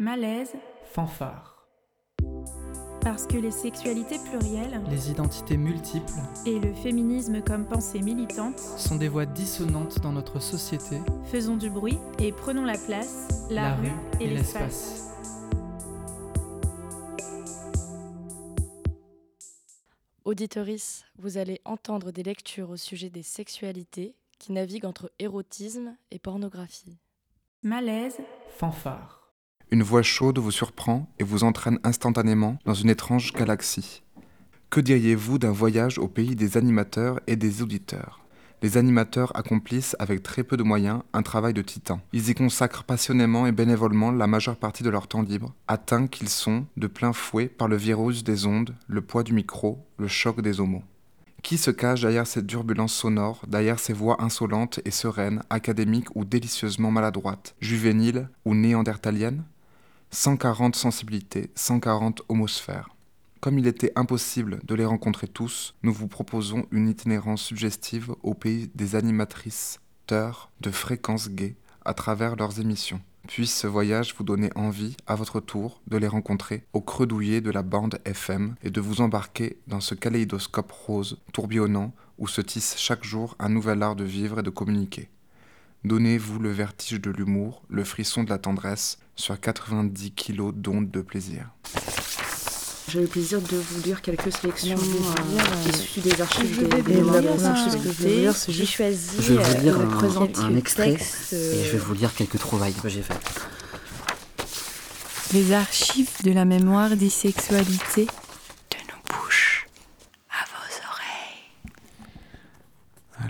[0.00, 0.54] Malaise,
[0.94, 1.66] Fanfare.
[3.02, 6.14] parce que les sexualités plurielles Les identités multiples
[6.46, 10.96] et le féminisme comme pensée militante, sont des voix dissonantes dans notre société,
[11.26, 15.10] faisons du bruit et prenons la place, la, rue et l'espace.
[20.24, 26.18] Auditorice, vous allez entendre des lectures au sujet des sexualités qui naviguent entre érotisme et
[26.18, 26.98] pornographie.
[27.62, 28.16] Malaise,
[28.56, 29.34] Fanfare.
[29.70, 34.02] Une voix chaude vous surprend et vous entraîne instantanément dans une étrange galaxie.
[34.70, 38.20] Que diriez-vous d'un voyage au pays des animateurs et des auditeurs?
[38.62, 42.00] Les animateurs accomplissent avec très peu de moyens un travail de titan.
[42.12, 46.28] Ils y consacrent passionnément et bénévolement la majeure partie de leur temps libre, atteints qu'ils
[46.28, 50.40] sont de plein fouet par le virus des ondes, le poids du micro, le choc
[50.40, 50.82] des homos.
[51.42, 56.24] Qui se cache derrière cette turbulence sonore, derrière ces voix insolentes et sereines, académiques ou
[56.24, 59.44] délicieusement maladroites, juvéniles ou néandertaliennes?
[60.10, 62.90] 140 sensibilités, 140 homosphères.
[63.40, 68.34] Comme il était impossible de les rencontrer tous, nous vous proposons une itinérance suggestive au
[68.34, 69.80] pays des animatrices,
[70.60, 73.00] de fréquences gays à travers leurs émissions.
[73.28, 77.40] Puisse ce voyage vous donner envie, à votre tour, de les rencontrer au creux douillet
[77.40, 82.40] de la bande FM et de vous embarquer dans ce kaléidoscope rose, tourbillonnant, où se
[82.40, 85.08] tisse chaque jour un nouvel art de vivre et de communiquer.
[85.84, 91.00] Donnez-vous le vertige de l'humour, le frisson de la tendresse, sur 90 kilos d'ondes de
[91.00, 91.50] plaisir.
[92.92, 95.70] J'ai le plaisir de vous lire quelques sélections Non, je vais vous lire, euh, euh,
[95.78, 98.20] issues des archives Je des, vais des vous la première chose que je vais vous
[98.20, 101.78] lire, c'est J'ai juste choisi Je vais vous lire euh, un- extrait Et je vais
[101.78, 103.40] vous lire quelques trouvailles que j'ai faites.
[105.32, 109.68] les archives de la mémoire des sexualités de nos bouches
[110.30, 111.72] à vos oreilles.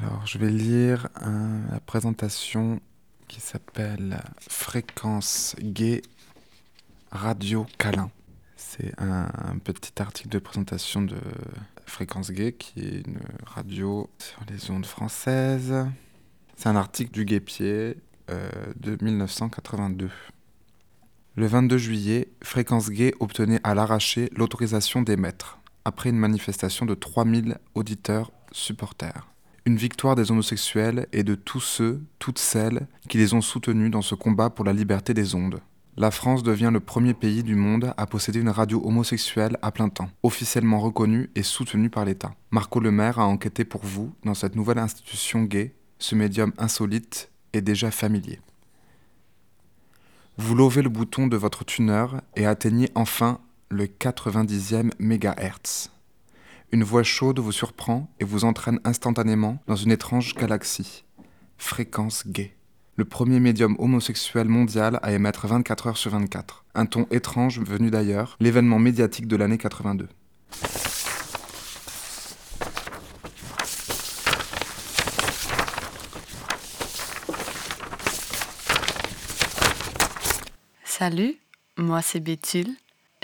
[0.02, 2.80] Alors, je vais lire un- la présentation
[3.28, 6.00] qui s'appelle Fréquence gay
[7.12, 8.10] radio câlin.
[8.62, 11.16] C'est un, petit article de présentation de
[11.86, 15.74] Fréquence gay qui est une radio sur les ondes françaises.
[16.56, 17.96] C'est un article du Guépier
[18.28, 20.10] euh, de 1982.
[21.36, 27.56] Le 22 juillet, Fréquence Gay obtenait à l'arraché l'autorisation d'émettre, après une manifestation de 3000
[27.74, 29.26] auditeurs supporters.
[29.64, 34.02] Une victoire des homosexuels et de tous ceux, toutes celles qui les ont soutenus dans
[34.02, 35.60] ce combat pour la liberté des ondes.
[35.96, 39.88] La France devient le premier pays du monde à posséder une radio homosexuelle à plein
[39.88, 42.34] temps, officiellement reconnue et soutenue par l'État.
[42.50, 47.30] Marco Le Maire a enquêté pour vous dans cette nouvelle institution gay, ce médium insolite
[47.52, 48.40] et déjà familier.
[50.38, 52.06] Vous levez le bouton de votre tuner
[52.36, 55.90] et atteignez enfin le 90e MHz.
[56.72, 61.04] Une voix chaude vous surprend et vous entraîne instantanément dans une étrange galaxie.
[61.58, 62.54] Fréquence gay.
[63.00, 66.66] Le premier médium homosexuel mondial à émettre 24 heures sur 24.
[66.74, 70.06] Un ton étrange venu d'ailleurs, l'événement médiatique de l'année 82.
[80.84, 81.38] Salut,
[81.78, 82.76] moi c'est Béthule.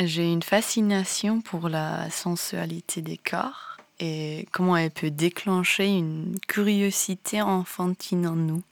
[0.03, 7.43] J'ai une fascination pour la sensualité des corps et comment elle peut déclencher une curiosité
[7.43, 8.63] enfantine en nous.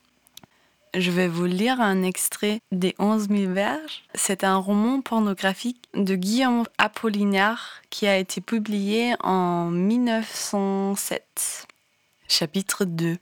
[0.97, 4.05] Je vais vous lire un extrait des 11 000 verges.
[4.15, 11.67] C'est un roman pornographique de Guillaume Apollinaire qui a été publié en 1907.
[12.29, 13.17] Chapitre 2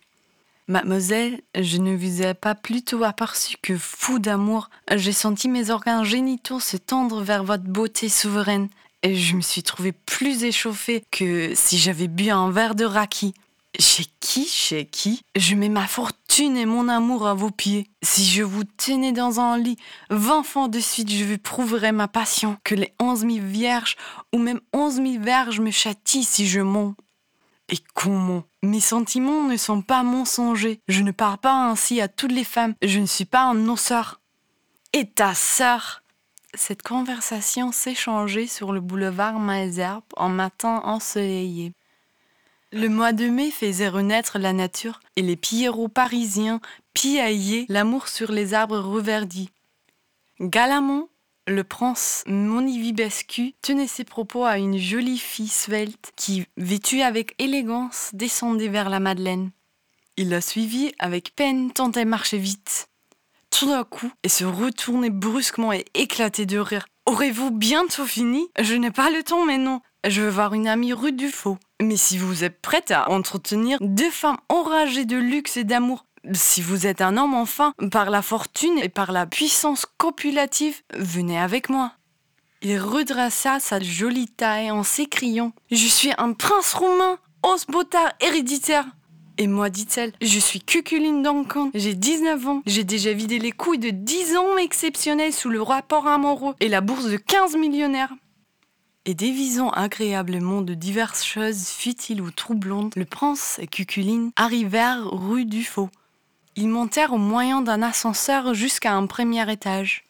[0.68, 4.68] Mademoiselle, je ne vous ai pas plutôt aperçu que fou d'amour.
[4.94, 8.68] J'ai senti mes organes génitaux se tendre vers votre beauté souveraine
[9.02, 13.32] et je me suis trouvée plus échauffée que si j'avais bu un verre de raki.
[13.78, 17.88] Chez qui, chez qui Je mets ma fortune et mon amour à vos pieds?
[18.02, 19.78] Si je vous tenais dans un lit,
[20.10, 22.58] vingt fois de suite, je vous prouverais ma passion.
[22.64, 23.96] Que les onze mille vierges
[24.34, 26.94] ou même onze mille verges me châtient si je mens.
[27.70, 28.44] Et comment?
[28.62, 30.80] Mes sentiments ne sont pas mensongers.
[30.88, 32.74] Je ne parle pas ainsi à toutes les femmes.
[32.82, 34.20] Je ne suis pas un noceur.
[34.92, 36.02] Et ta sœur?
[36.54, 41.72] Cette conversation s'échangeait sur le boulevard Malesherbes en matin ensoleillé.
[42.74, 46.58] Le mois de mai faisait renaître la nature et les pierrots parisiens
[46.94, 49.50] piaillaient l'amour sur les arbres reverdis.
[50.40, 51.10] Galamont,
[51.46, 58.08] le prince Monivibescu tenait ses propos à une jolie fille svelte qui, vêtue avec élégance,
[58.14, 59.50] descendait vers la Madeleine.
[60.16, 62.88] Il la suivit avec peine tant elle marchait vite.
[63.50, 66.86] Tout d'un coup, elle se retournait brusquement et éclatait de rire.
[67.04, 68.46] Aurez-vous bientôt fini?
[68.58, 69.82] Je n'ai pas le temps maintenant.
[70.06, 71.58] Je veux voir une amie rue du Faux.
[71.82, 76.62] Mais si vous êtes prête à entretenir deux femmes enragées de luxe et d'amour, Si
[76.62, 81.68] vous êtes un homme, enfin, par la fortune et par la puissance copulative, venez avec
[81.68, 81.94] moi.
[82.62, 88.86] Il redressa sa jolie taille en s'écriant Je suis un prince roumain, os botard héréditaire.
[89.36, 93.78] Et moi, dit-elle, je suis Cuculine Duncan, j'ai 19 ans, j'ai déjà vidé les couilles
[93.78, 98.12] de 10 hommes exceptionnels sous le rapport amoureux et la bourse de 15 millionnaires.
[99.04, 105.44] Et dévisant agréablement de diverses choses futiles ou troublantes, le prince et Cuculine arrivèrent rue
[105.44, 105.90] du Faux.
[106.54, 110.04] Ils montèrent au moyen d'un ascenseur jusqu'à un premier étage.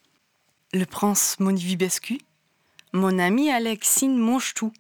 [0.74, 2.18] Le prince Monivibescu,
[2.92, 4.72] mon ami Alexine Monchetou,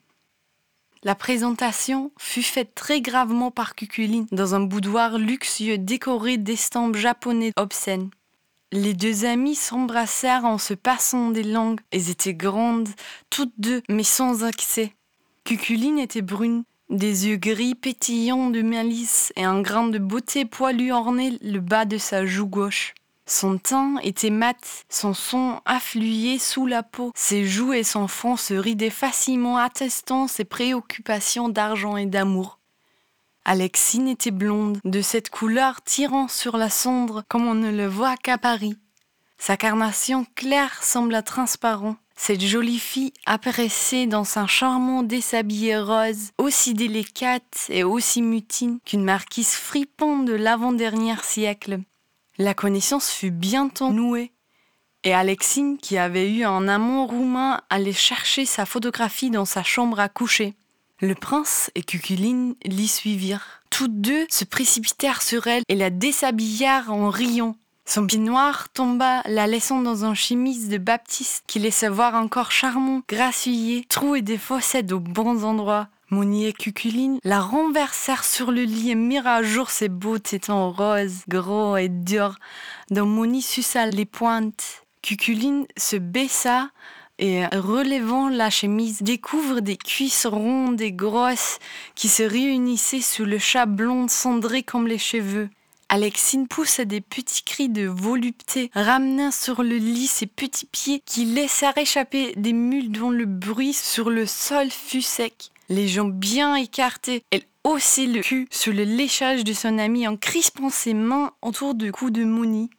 [1.04, 7.52] la présentation fut faite très gravement par Cuculine dans un boudoir luxueux décoré d'estampes japonais
[7.56, 8.10] obscènes.
[8.74, 11.80] Les deux amies s'embrassèrent en se passant des langues.
[11.90, 12.88] Elles étaient grandes,
[13.28, 14.94] toutes deux, mais sans accès.
[15.44, 20.90] Cuculine était brune, des yeux gris pétillants de malice et un grain de beauté poilu
[20.90, 22.94] ornait le bas de sa joue gauche.
[23.26, 28.36] Son teint était mat, son son affluait sous la peau, ses joues et son front
[28.36, 32.58] se ridaient facilement attestant ses préoccupations d'argent et d'amour.
[33.44, 38.16] Alexine était blonde, de cette couleur tirant sur la cendre comme on ne le voit
[38.16, 38.76] qu'à Paris.
[39.36, 41.96] Sa carnation claire sembla transparent.
[42.14, 49.02] Cette jolie fille apparaissait dans un charmant déshabillé rose, aussi délicate et aussi mutine qu'une
[49.02, 51.80] marquise fripon de l'avant-dernier siècle.
[52.38, 54.30] La connaissance fut bientôt nouée,
[55.02, 59.98] et Alexine, qui avait eu un amant roumain, allait chercher sa photographie dans sa chambre
[59.98, 60.54] à coucher.
[61.04, 63.60] Le prince et Cuculine l'y suivirent.
[63.70, 67.56] Toutes deux se précipitèrent sur elle et la déshabillèrent en riant.
[67.84, 72.52] Son pied noir tomba, la laissant dans un chemise de Baptiste qui laissait voir encore
[72.52, 75.88] charmant, grassouillé, troué des fossettes aux bons endroits.
[76.10, 80.70] Moni et Cuculine la renversèrent sur le lit et mirent à jour ses beaux tétons
[80.70, 82.38] roses, gros et durs,
[82.92, 84.84] dont Moni suça les pointes.
[85.02, 86.70] Cuculine se baissa
[87.18, 91.58] et, relevant la chemise, découvre des cuisses rondes et grosses
[91.94, 95.48] qui se réunissaient sous le chat blond cendré comme les cheveux.
[95.88, 101.26] Alexine poussa des petits cris de volupté, ramenant sur le lit ses petits pieds qui
[101.26, 106.54] laissèrent échapper des mules dont le bruit sur le sol fut sec les jambes bien
[106.54, 107.24] écartées.
[107.30, 111.74] Elle haussait le cul sur le léchage de son ami en crispant ses mains autour
[111.74, 112.70] du cou de Moni.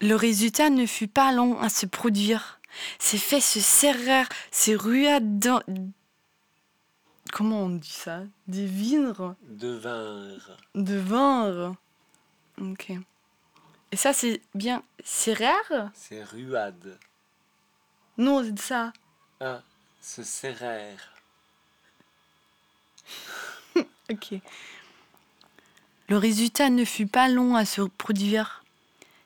[0.00, 2.59] Le résultat ne fut pas long à se produire.
[2.98, 5.62] Ses fesses se serrèrent, ses ruades dans...
[7.32, 8.22] Comment on dit ça?
[8.48, 10.56] Des vins De vinre.
[10.74, 11.74] De vinre.
[12.60, 12.92] Ok.
[13.92, 14.82] Et ça, c'est bien.
[15.26, 16.98] Rare C'est ruade.
[18.18, 18.92] Non, c'est ça.
[19.40, 19.62] Ah,
[20.00, 21.14] se serrèrent.
[24.10, 24.34] ok.
[26.08, 28.59] Le résultat ne fut pas long à se produire.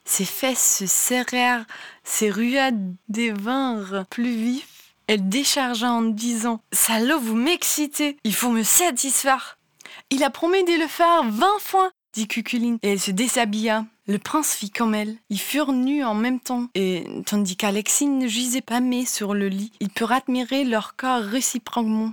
[0.04, 1.64] Ses fesses se serrèrent,
[2.02, 4.94] ses ruades devinrent plus vifs.
[5.06, 9.58] Elle déchargea en disant Salaud, vous m'excitez, il faut me satisfaire.
[10.10, 13.86] Il a promis de le faire vingt fois, dit Cuculine, et elle se déshabilla.
[14.06, 15.16] Le prince fit comme elle.
[15.30, 19.48] Ils furent nus en même temps, et tandis qu'Alexine ne gisait pas mais sur le
[19.48, 22.12] lit, ils purent admirer leur corps réciproquement.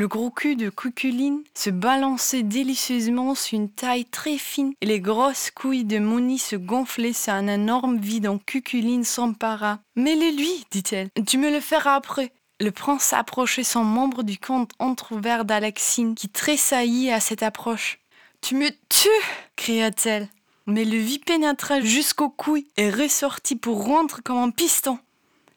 [0.00, 4.98] Le gros cul de Cuculine se balançait délicieusement sur une taille très fine et les
[4.98, 9.80] grosses couilles de Moni se gonflaient sur un énorme vide dont Cuculine s'empara.
[9.96, 12.32] Mais les lui, dit-elle, tu me le feras après.
[12.60, 17.98] Le prince approchait son membre du compte entrouvert d'Alexine qui tressaillit à cette approche.
[18.40, 19.08] Tu me tues
[19.56, 20.30] cria-t-elle.
[20.66, 24.98] Mais le vide pénétra jusqu'aux couilles et ressortit pour rentrer comme un piston.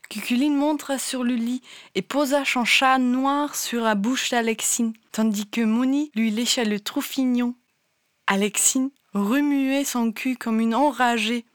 [0.09, 1.61] Cuculine montra sur le lit
[1.95, 6.79] et posa son chat noir sur la bouche d'Alexine, tandis que Moni lui lécha le
[6.79, 7.55] troufignon.
[8.27, 11.45] Alexine remuait son cul comme une enragée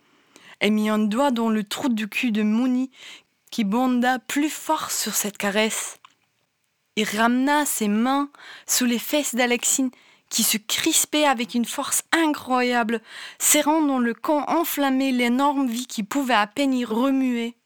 [0.60, 2.90] et mit un doigt dans le trou du cul de Moni
[3.50, 5.98] qui bonda plus fort sur cette caresse.
[6.96, 8.28] Il ramena ses mains
[8.66, 9.90] sous les fesses d'Alexine
[10.30, 13.00] qui se crispait avec une force incroyable,
[13.38, 17.57] serrant dans le camp enflammé l'énorme vie qui pouvait à peine y remuer.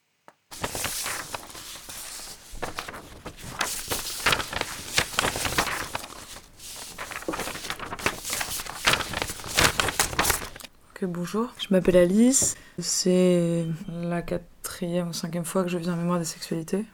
[11.06, 12.56] Bonjour, je m'appelle Alice.
[12.78, 16.84] C'est la quatrième ou cinquième fois que je viens en mémoire des sexualités.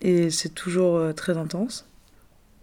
[0.00, 1.88] Et c'est toujours euh, très intense.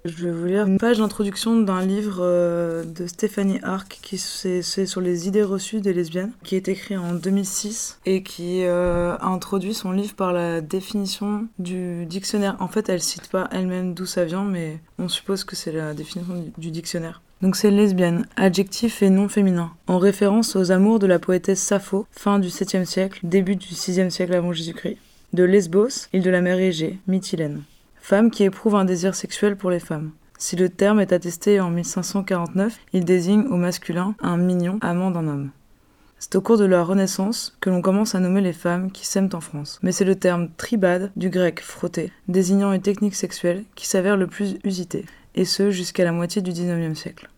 [0.03, 4.63] Je vais vous lire une page d'introduction d'un livre euh, de Stéphanie Arc qui c'est
[4.63, 9.27] sur les idées reçues des lesbiennes, qui est écrit en 2006 et qui euh, a
[9.27, 12.55] introduit son livre par la définition du dictionnaire.
[12.59, 15.93] En fait, elle cite pas elle-même d'où ça vient, mais on suppose que c'est la
[15.93, 17.21] définition du dictionnaire.
[17.43, 22.07] Donc c'est lesbienne, adjectif et nom féminin, en référence aux amours de la poétesse Sappho,
[22.11, 24.97] fin du 7e siècle, début du 6e siècle avant Jésus-Christ.
[25.33, 27.61] De Lesbos, île de la mer Égée, Mytilène.
[28.11, 30.11] Femme qui éprouve un désir sexuel pour les femmes.
[30.37, 35.29] Si le terme est attesté en 1549, il désigne au masculin un mignon amant d'un
[35.29, 35.51] homme.
[36.19, 39.29] C'est au cours de la Renaissance que l'on commence à nommer les femmes qui s'aiment
[39.31, 39.79] en France.
[39.81, 44.27] Mais c'est le terme tribade, du grec frotter, désignant une technique sexuelle qui s'avère le
[44.27, 47.29] plus usité, et ce jusqu'à la moitié du XIXe siècle.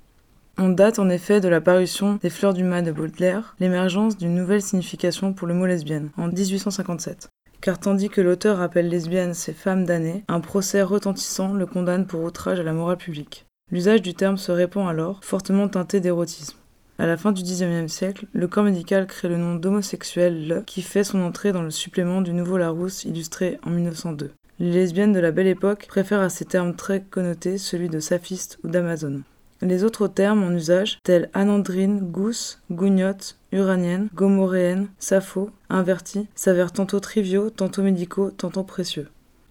[0.58, 4.34] On date en effet de la parution des Fleurs du Mal de Baudelaire, l'émergence d'une
[4.34, 7.30] nouvelle signification pour le mot lesbienne, en 1857.
[7.64, 12.22] Car tandis que l'auteur appelle lesbiennes ces femmes damnées, un procès retentissant le condamne pour
[12.22, 13.46] outrage à la morale publique.
[13.72, 16.58] L'usage du terme se répand alors, fortement teinté d'érotisme.
[17.00, 20.82] À la fin du XIXe siècle, le corps médical crée le nom d'homosexuel le qui
[20.82, 24.32] fait son entrée dans le supplément du Nouveau Larousse illustré en 1902.
[24.60, 28.60] Les lesbiennes de la belle époque préfèrent à ces termes très connotés celui de saphiste
[28.66, 29.24] ou d'amazone.
[29.62, 37.00] Les autres termes en usage, tels anandrine, gousse, gougnotte, uranienne, gomoréenne, sappho, inverti, s'avèrent tantôt
[37.00, 39.08] triviaux, tantôt médicaux, tantôt précieux.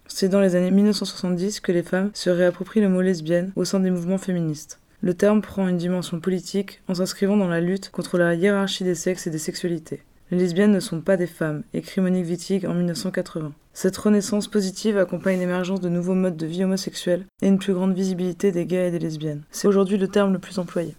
[0.07, 3.79] C'est dans les années 1970 que les femmes se réapproprient le mot lesbienne au sein
[3.79, 4.79] des mouvements féministes.
[5.01, 8.95] Le terme prend une dimension politique en s'inscrivant dans la lutte contre la hiérarchie des
[8.95, 10.03] sexes et des sexualités.
[10.31, 13.53] Les lesbiennes ne sont pas des femmes, écrit Monique Wittig en 1980.
[13.73, 17.93] Cette renaissance positive accompagne l'émergence de nouveaux modes de vie homosexuels et une plus grande
[17.93, 19.43] visibilité des gays et des lesbiennes.
[19.51, 20.95] C'est aujourd'hui le terme le plus employé.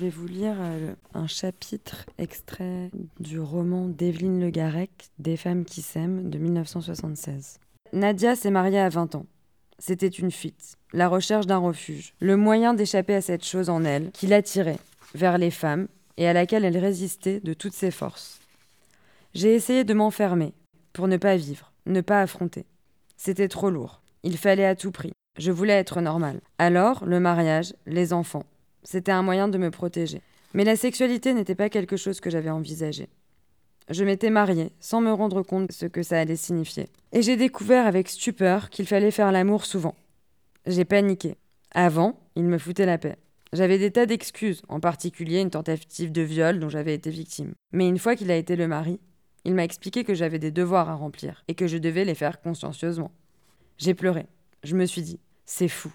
[0.00, 5.82] Vais vous lire euh, un chapitre extrait du roman d'Evelyne Le Garec, Des femmes qui
[5.82, 7.58] s'aiment, de 1976.
[7.92, 9.26] Nadia s'est mariée à 20 ans.
[9.78, 14.10] C'était une fuite, la recherche d'un refuge, le moyen d'échapper à cette chose en elle
[14.12, 14.78] qui l'attirait
[15.14, 18.40] vers les femmes et à laquelle elle résistait de toutes ses forces.
[19.34, 20.54] J'ai essayé de m'enfermer
[20.92, 22.64] pour ne pas vivre, ne pas affronter.
[23.16, 24.00] C'était trop lourd.
[24.22, 25.12] Il fallait à tout prix.
[25.38, 26.40] Je voulais être normale.
[26.58, 28.44] Alors, le mariage, les enfants,
[28.82, 30.22] c'était un moyen de me protéger.
[30.54, 33.08] Mais la sexualité n'était pas quelque chose que j'avais envisagé.
[33.88, 36.88] Je m'étais mariée sans me rendre compte de ce que ça allait signifier.
[37.12, 39.96] Et j'ai découvert avec stupeur qu'il fallait faire l'amour souvent.
[40.66, 41.36] J'ai paniqué.
[41.72, 43.16] Avant, il me foutait la paix.
[43.52, 47.54] J'avais des tas d'excuses, en particulier une tentative de viol dont j'avais été victime.
[47.72, 49.00] Mais une fois qu'il a été le mari,
[49.44, 52.40] il m'a expliqué que j'avais des devoirs à remplir et que je devais les faire
[52.40, 53.10] consciencieusement.
[53.78, 54.26] J'ai pleuré.
[54.62, 55.90] Je me suis dit, c'est fou.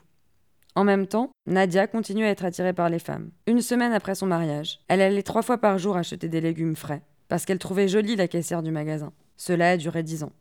[0.75, 3.31] En même temps, Nadia continuait à être attirée par les femmes.
[3.47, 7.01] Une semaine après son mariage, elle allait trois fois par jour acheter des légumes frais,
[7.29, 9.13] parce qu'elle trouvait jolie la caissière du magasin.
[9.37, 10.33] Cela a duré dix ans.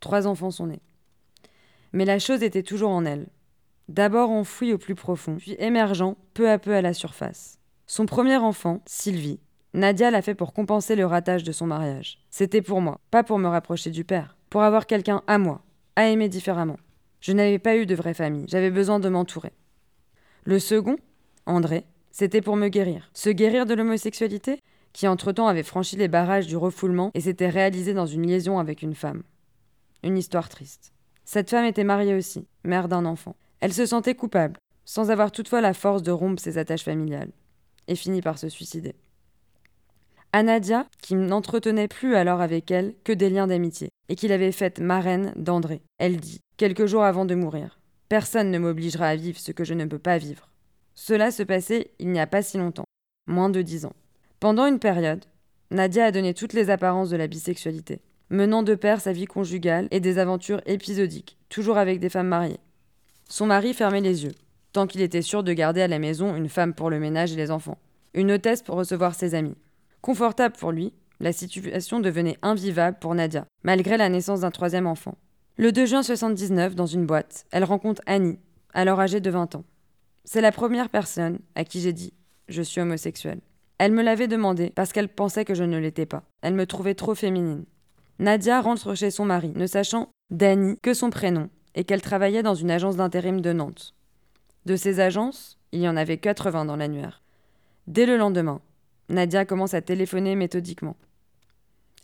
[0.00, 0.82] Trois enfants sont nés.
[1.92, 3.28] Mais la chose était toujours en elle.
[3.88, 7.58] D'abord enfouie au plus profond, puis émergeant peu à peu à la surface.
[7.86, 9.40] Son premier enfant, Sylvie,
[9.74, 12.18] Nadia l'a fait pour compenser le ratage de son mariage.
[12.30, 15.62] C'était pour moi, pas pour me rapprocher du père, pour avoir quelqu'un à moi,
[15.94, 16.78] à aimer différemment.
[17.20, 19.52] Je n'avais pas eu de vraie famille, j'avais besoin de m'entourer.
[20.44, 20.96] Le second,
[21.46, 23.10] André, c'était pour me guérir.
[23.12, 24.60] Se guérir de l'homosexualité,
[24.92, 28.82] qui entre-temps avait franchi les barrages du refoulement et s'était réalisé dans une liaison avec
[28.82, 29.22] une femme.
[30.02, 30.92] Une histoire triste.
[31.24, 33.36] Cette femme était mariée aussi, mère d'un enfant.
[33.60, 37.32] Elle se sentait coupable, sans avoir toutefois la force de rompre ses attaches familiales,
[37.86, 38.94] et finit par se suicider.
[40.32, 44.52] À Nadia, qui n'entretenait plus alors avec elle que des liens d'amitié, et qui l'avait
[44.52, 47.77] faite marraine d'André, elle dit, quelques jours avant de mourir
[48.08, 50.48] Personne ne m'obligera à vivre ce que je ne peux pas vivre.
[50.94, 52.86] Cela se passait il n'y a pas si longtemps,
[53.26, 53.92] moins de dix ans.
[54.40, 55.24] Pendant une période,
[55.70, 58.00] Nadia a donné toutes les apparences de la bisexualité,
[58.30, 62.60] menant de pair sa vie conjugale et des aventures épisodiques, toujours avec des femmes mariées.
[63.28, 64.34] Son mari fermait les yeux,
[64.72, 67.36] tant qu'il était sûr de garder à la maison une femme pour le ménage et
[67.36, 67.78] les enfants,
[68.14, 69.56] une hôtesse pour recevoir ses amis.
[70.00, 75.16] Confortable pour lui, la situation devenait invivable pour Nadia, malgré la naissance d'un troisième enfant.
[75.60, 78.38] Le 2 juin 79, dans une boîte, elle rencontre Annie,
[78.74, 79.64] alors âgée de 20 ans.
[80.24, 82.12] C'est la première personne à qui j'ai dit
[82.48, 83.40] je suis homosexuelle.
[83.78, 86.22] Elle me l'avait demandé parce qu'elle pensait que je ne l'étais pas.
[86.42, 87.64] Elle me trouvait trop féminine.
[88.20, 92.54] Nadia rentre chez son mari, ne sachant d'Annie que son prénom et qu'elle travaillait dans
[92.54, 93.96] une agence d'intérim de Nantes.
[94.64, 97.20] De ces agences, il y en avait 80 dans l'annuaire.
[97.88, 98.60] Dès le lendemain,
[99.08, 100.94] Nadia commence à téléphoner méthodiquement.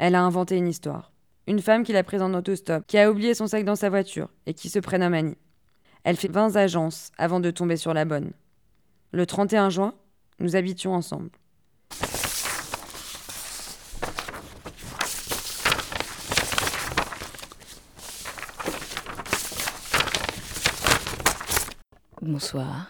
[0.01, 1.13] Elle a inventé une histoire.
[1.47, 4.29] Une femme qui l'a prise en autostop, qui a oublié son sac dans sa voiture
[4.47, 5.37] et qui se prénomme Annie.
[6.03, 8.33] Elle fait 20 agences avant de tomber sur la bonne.
[9.13, 9.95] Le 31 juin,
[10.39, 11.31] nous habitions ensemble.
[22.23, 22.89] Bonsoir.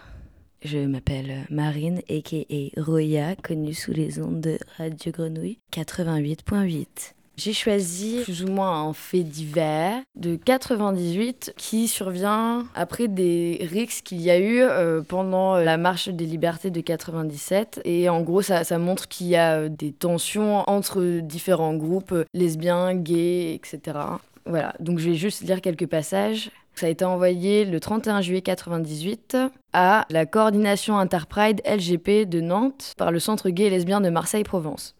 [0.62, 2.80] Je m'appelle Marine, a.k.a.
[2.80, 7.14] Roya, connue sous les ondes de Radio Grenouille 88.8.
[7.36, 14.02] J'ai choisi plus ou moins un fait divers de 98 qui survient après des rixes
[14.02, 17.80] qu'il y a eu euh, pendant la marche des libertés de 97.
[17.84, 23.54] Et en gros, ça, montre qu'il y a des tensions entre différents groupes, lesbiens, gays,
[23.54, 23.98] etc.
[24.46, 26.50] Voilà, donc je vais juste lire quelques passages.
[26.76, 29.36] Ça a été envoyé le 31 juillet 98
[29.72, 34.94] à la coordination Interpride LGP de Nantes par le Centre gay et lesbien de Marseille-Provence.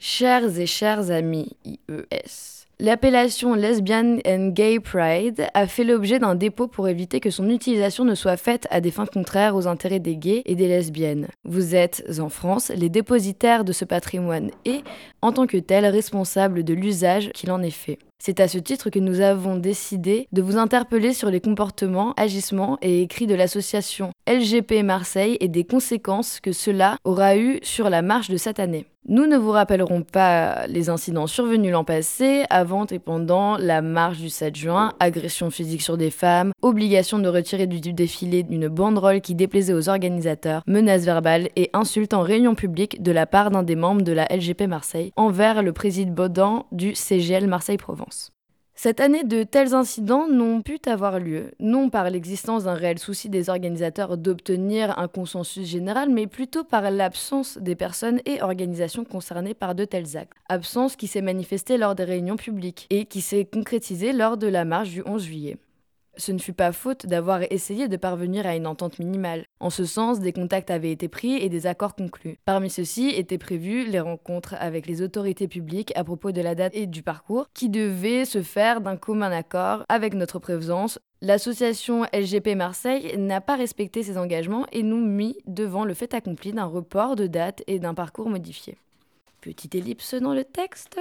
[0.00, 6.68] Chers et chers amis IES, l'appellation Lesbian and Gay Pride a fait l'objet d'un dépôt
[6.68, 10.16] pour éviter que son utilisation ne soit faite à des fins contraires aux intérêts des
[10.16, 11.26] gays et des lesbiennes.
[11.44, 14.84] Vous êtes, en France, les dépositaires de ce patrimoine et,
[15.20, 17.98] en tant que tel, responsables de l'usage qu'il en est fait.
[18.20, 22.78] C'est à ce titre que nous avons décidé de vous interpeller sur les comportements, agissements
[22.82, 28.02] et écrits de l'association LGP Marseille et des conséquences que cela aura eu sur la
[28.02, 28.86] marche de cette année.
[29.10, 34.18] Nous ne vous rappellerons pas les incidents survenus l'an passé, avant et pendant la marche
[34.18, 39.22] du 7 juin, agression physique sur des femmes, obligation de retirer du défilé une banderole
[39.22, 43.62] qui déplaisait aux organisateurs, menaces verbales et insultes en réunion publique de la part d'un
[43.62, 48.32] des membres de la LGP Marseille envers le président Baudan du CGL Marseille-Provence.
[48.80, 53.28] Cette année, de tels incidents n'ont pu avoir lieu, non par l'existence d'un réel souci
[53.28, 59.54] des organisateurs d'obtenir un consensus général, mais plutôt par l'absence des personnes et organisations concernées
[59.54, 60.30] par de tels actes.
[60.48, 64.64] Absence qui s'est manifestée lors des réunions publiques et qui s'est concrétisée lors de la
[64.64, 65.56] marche du 11 juillet.
[66.18, 69.44] Ce ne fut pas faute d'avoir essayé de parvenir à une entente minimale.
[69.60, 72.38] En ce sens, des contacts avaient été pris et des accords conclus.
[72.44, 76.74] Parmi ceux-ci étaient prévus les rencontres avec les autorités publiques à propos de la date
[76.74, 80.98] et du parcours, qui devaient se faire d'un commun accord avec notre présence.
[81.22, 86.52] L'association LGP Marseille n'a pas respecté ses engagements et nous mit devant le fait accompli
[86.52, 88.76] d'un report de date et d'un parcours modifié.
[89.40, 90.98] Petite ellipse dans le texte.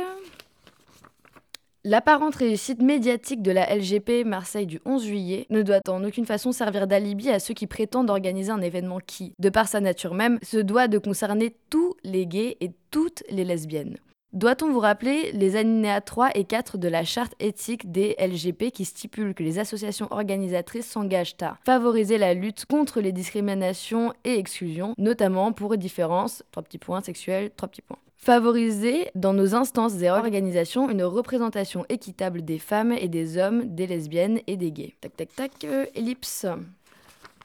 [1.89, 6.51] L'apparente réussite médiatique de la LGP Marseille du 11 juillet ne doit en aucune façon
[6.51, 10.37] servir d'alibi à ceux qui prétendent organiser un événement qui, de par sa nature même,
[10.43, 13.95] se doit de concerner tous les gays et toutes les lesbiennes.
[14.33, 18.83] Doit-on vous rappeler les alinéas 3 et 4 de la charte éthique des LGP qui
[18.83, 24.93] stipule que les associations organisatrices s'engagent à favoriser la lutte contre les discriminations et exclusions,
[24.97, 27.99] notamment pour différences, trois petits points sexuels, trois petits points.
[28.17, 33.87] Favoriser dans nos instances et organisations une représentation équitable des femmes et des hommes, des
[33.87, 34.95] lesbiennes et des gays.
[34.99, 36.45] Tac tac tac, euh, ellipse.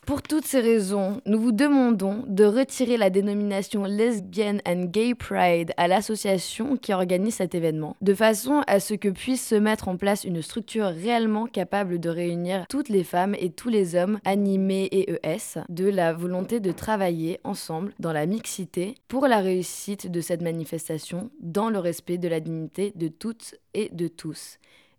[0.04, 5.72] Pour toutes ces raisons, nous vous demandons de retirer la dénomination Lesbian and Gay Pride
[5.76, 9.96] à l'association qui organise cet événement, de façon à ce que puisse se mettre en
[9.96, 14.88] place une structure réellement capable de réunir toutes les femmes et tous les hommes animés
[14.90, 20.20] et ES de la volonté de travailler ensemble dans la mixité pour la réussite de
[20.20, 24.58] cette manifestation dans le respect de la dignité de toutes et de tous.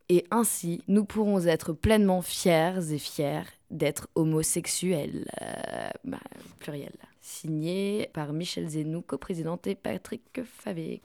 [0.10, 5.26] Et ainsi, nous pourrons être pleinement fiers et fiers d'être homosexuel.
[5.42, 6.20] Euh, bah,
[6.60, 6.94] pluriel.
[7.22, 11.02] Signé par Michel Zenou, coprésidente et Patrick Favé.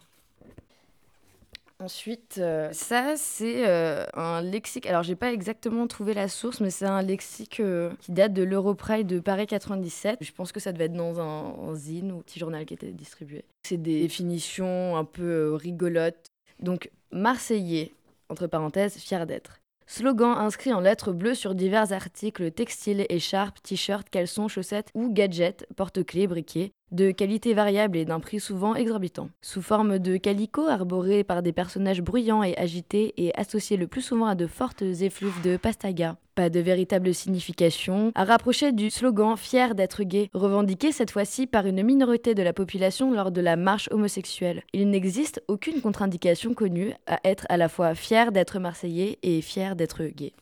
[1.80, 4.84] Ensuite, euh, ça c'est euh, un lexique.
[4.86, 7.62] Alors j'ai pas exactement trouvé la source, mais c'est un lexique
[8.00, 10.18] qui date de l'Europride de Paris 97.
[10.20, 12.90] Je pense que ça devait être dans un, un zine ou petit journal qui était
[12.90, 13.44] distribué.
[13.62, 16.26] C'est des définitions un peu rigolotes.
[16.58, 17.92] Donc Marseillais,
[18.28, 19.60] entre parenthèses, fier d'être.
[19.90, 25.64] Slogan inscrit en lettres bleues sur divers articles textiles, écharpes, t-shirts, caleçons, chaussettes ou gadgets,
[25.76, 29.28] porte-clés, briquets, de qualité variable et d'un prix souvent exorbitant.
[29.42, 34.02] Sous forme de calicot arboré par des personnages bruyants et agités et associés le plus
[34.02, 36.16] souvent à de fortes effluves de pastaga.
[36.34, 41.66] Pas de véritable signification, à rapprocher du slogan fier d'être gay, revendiqué cette fois-ci par
[41.66, 44.62] une minorité de la population lors de la marche homosexuelle.
[44.72, 49.74] Il n'existe aucune contre-indication connue à être à la fois fier d'être marseillais et fier
[49.74, 50.32] d'être gay.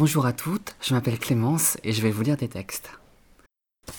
[0.00, 2.90] Bonjour à toutes, je m'appelle Clémence et je vais vous lire des textes.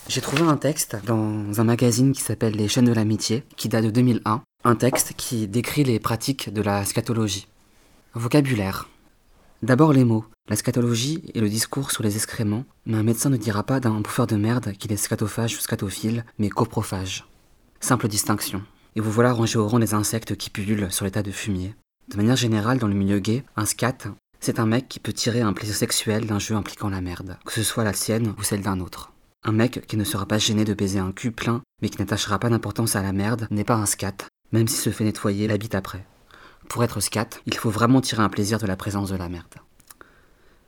[0.08, 3.86] J'ai trouvé un texte dans un magazine qui s'appelle Les chaînes de l'amitié, qui date
[3.86, 7.48] de 2001, un texte qui décrit les pratiques de la scatologie.
[8.16, 8.90] Vocabulaire.
[9.62, 10.26] D'abord les mots.
[10.50, 14.02] La scatologie est le discours sur les excréments, mais un médecin ne dira pas d'un
[14.02, 17.28] bouffeur de merde qu'il est scatophage ou scatophile, mais coprophage.
[17.80, 18.64] Simple distinction.
[18.96, 21.76] Et vous voilà rangé au rang des insectes qui pullulent sur les tas de fumier.
[22.08, 24.08] De manière générale, dans le milieu gay, un scat,
[24.42, 27.54] c'est un mec qui peut tirer un plaisir sexuel d'un jeu impliquant la merde, que
[27.54, 29.14] ce soit la sienne ou celle d'un autre.
[29.44, 32.40] Un mec qui ne sera pas gêné de baiser un cul plein, mais qui n'attachera
[32.40, 34.18] pas d'importance à la merde, n'est pas un scat,
[34.52, 36.06] même s'il se fait nettoyer la bite après.
[36.70, 39.56] Pour être scat, il faut vraiment tirer un plaisir de la présence de la merde.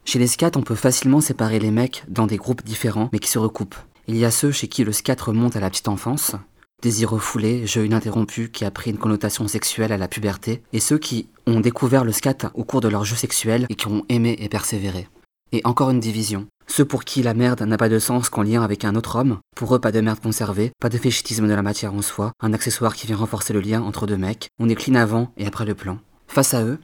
[0.05, 3.29] Chez les scats, on peut facilement séparer les mecs dans des groupes différents mais qui
[3.29, 3.77] se recoupent.
[4.07, 6.35] Il y a ceux chez qui le scat remonte à la petite enfance,
[6.83, 10.97] désir refoulé, jeu ininterrompu qui a pris une connotation sexuelle à la puberté, et ceux
[10.97, 14.35] qui ont découvert le scat au cours de leur jeu sexuel et qui ont aimé
[14.37, 15.07] et persévéré.
[15.53, 16.45] Et encore une division.
[16.67, 19.39] Ceux pour qui la merde n'a pas de sens qu'en lien avec un autre homme,
[19.55, 22.53] pour eux pas de merde conservée, pas de féchitisme de la matière en soi, un
[22.53, 25.75] accessoire qui vient renforcer le lien entre deux mecs, on est avant et après le
[25.75, 25.99] plan.
[26.27, 26.79] Face à eux,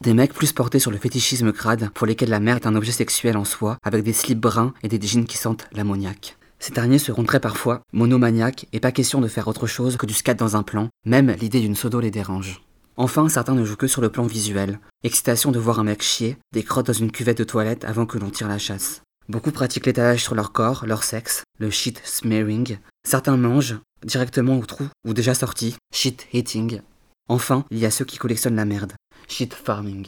[0.00, 2.92] des mecs plus portés sur le fétichisme crade, pour lesquels la merde est un objet
[2.92, 6.36] sexuel en soi, avec des slips bruns et des jeans qui sentent l'ammoniaque.
[6.62, 10.14] Ces derniers seront très parfois monomaniaques et pas question de faire autre chose que du
[10.14, 12.62] scat dans un plan, même l'idée d'une sodo les dérange.
[12.96, 14.78] Enfin, certains ne jouent que sur le plan visuel.
[15.02, 18.16] Excitation de voir un mec chier, des crottes dans une cuvette de toilette avant que
[18.16, 19.02] l'on tire la chasse.
[19.28, 22.78] Beaucoup pratiquent l'étalage sur leur corps, leur sexe, le shit smearing.
[23.04, 26.80] Certains mangent, directement au trou ou déjà sortis, shit eating.
[27.28, 28.92] Enfin, il y a ceux qui collectionnent la merde,
[29.26, 30.06] shit farming.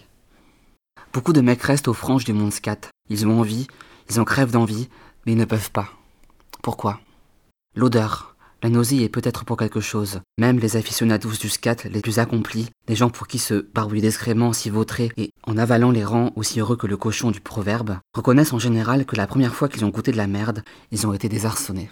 [1.12, 2.90] Beaucoup de mecs restent aux franges du monde scat.
[3.10, 3.66] Ils ont envie,
[4.08, 4.88] ils en crèvent d'envie,
[5.26, 5.90] mais ils ne peuvent pas.
[6.64, 6.98] Pourquoi?
[7.76, 8.36] L'odeur.
[8.62, 10.20] La nausée est peut-être pour quelque chose.
[10.38, 14.54] Même les aficionados du scat les plus accomplis, les gens pour qui se barbouiller discrètement
[14.54, 18.54] si vautré et en avalant les rangs aussi heureux que le cochon du proverbe, reconnaissent
[18.54, 21.28] en général que la première fois qu'ils ont goûté de la merde, ils ont été
[21.28, 21.90] désarçonnés.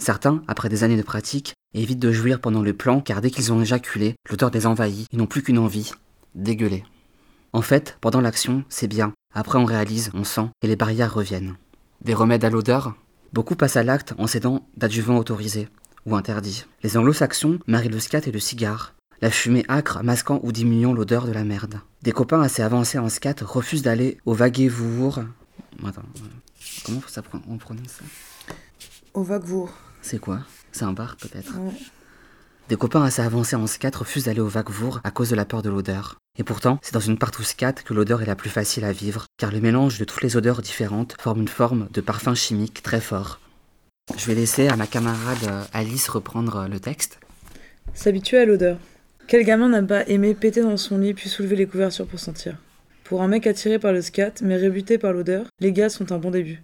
[0.00, 3.52] Certains, après des années de pratique, évitent de jouir pendant le plan car dès qu'ils
[3.52, 5.90] ont éjaculé, l'odeur les envahit, ils n'ont plus qu'une envie,
[6.36, 6.84] dégueuler.
[7.52, 9.14] En fait, pendant l'action, c'est bien.
[9.34, 11.56] Après on réalise, on sent, et les barrières reviennent.
[12.02, 12.94] Des remèdes à l'odeur?
[13.32, 15.68] Beaucoup passent à l'acte en s'aidant d'adjuvants autorisés
[16.06, 16.64] ou interdits.
[16.82, 21.26] Les anglo-saxons marient le scat et le cigare, la fumée âcre masquant ou diminuant l'odeur
[21.26, 21.80] de la merde.
[22.02, 25.20] Des copains assez avancés en scat refusent d'aller au Vaguevour.
[25.84, 26.02] Attends,
[26.84, 28.04] comment ça on prononce ça?
[29.14, 29.72] Au Vaguevour.
[30.02, 30.40] C'est quoi?
[30.72, 31.58] C'est un bar peut-être?
[31.58, 31.72] Ouais.
[32.68, 35.62] Des copains assez avancés en scat refusent d'aller au Vaguevour à cause de la peur
[35.62, 36.16] de l'odeur.
[36.38, 39.26] Et pourtant, c'est dans une partout scat que l'odeur est la plus facile à vivre,
[39.38, 43.00] car le mélange de toutes les odeurs différentes forme une forme de parfum chimique très
[43.00, 43.40] fort.
[44.16, 47.18] Je vais laisser à ma camarade euh, Alice reprendre euh, le texte.
[47.94, 48.78] S'habituer à l'odeur.
[49.26, 52.56] Quel gamin n'a pas aimé péter dans son lit puis soulever les couvertures pour sentir?
[53.02, 56.18] Pour un mec attiré par le scat, mais rébuté par l'odeur, les gars sont un
[56.18, 56.62] bon début.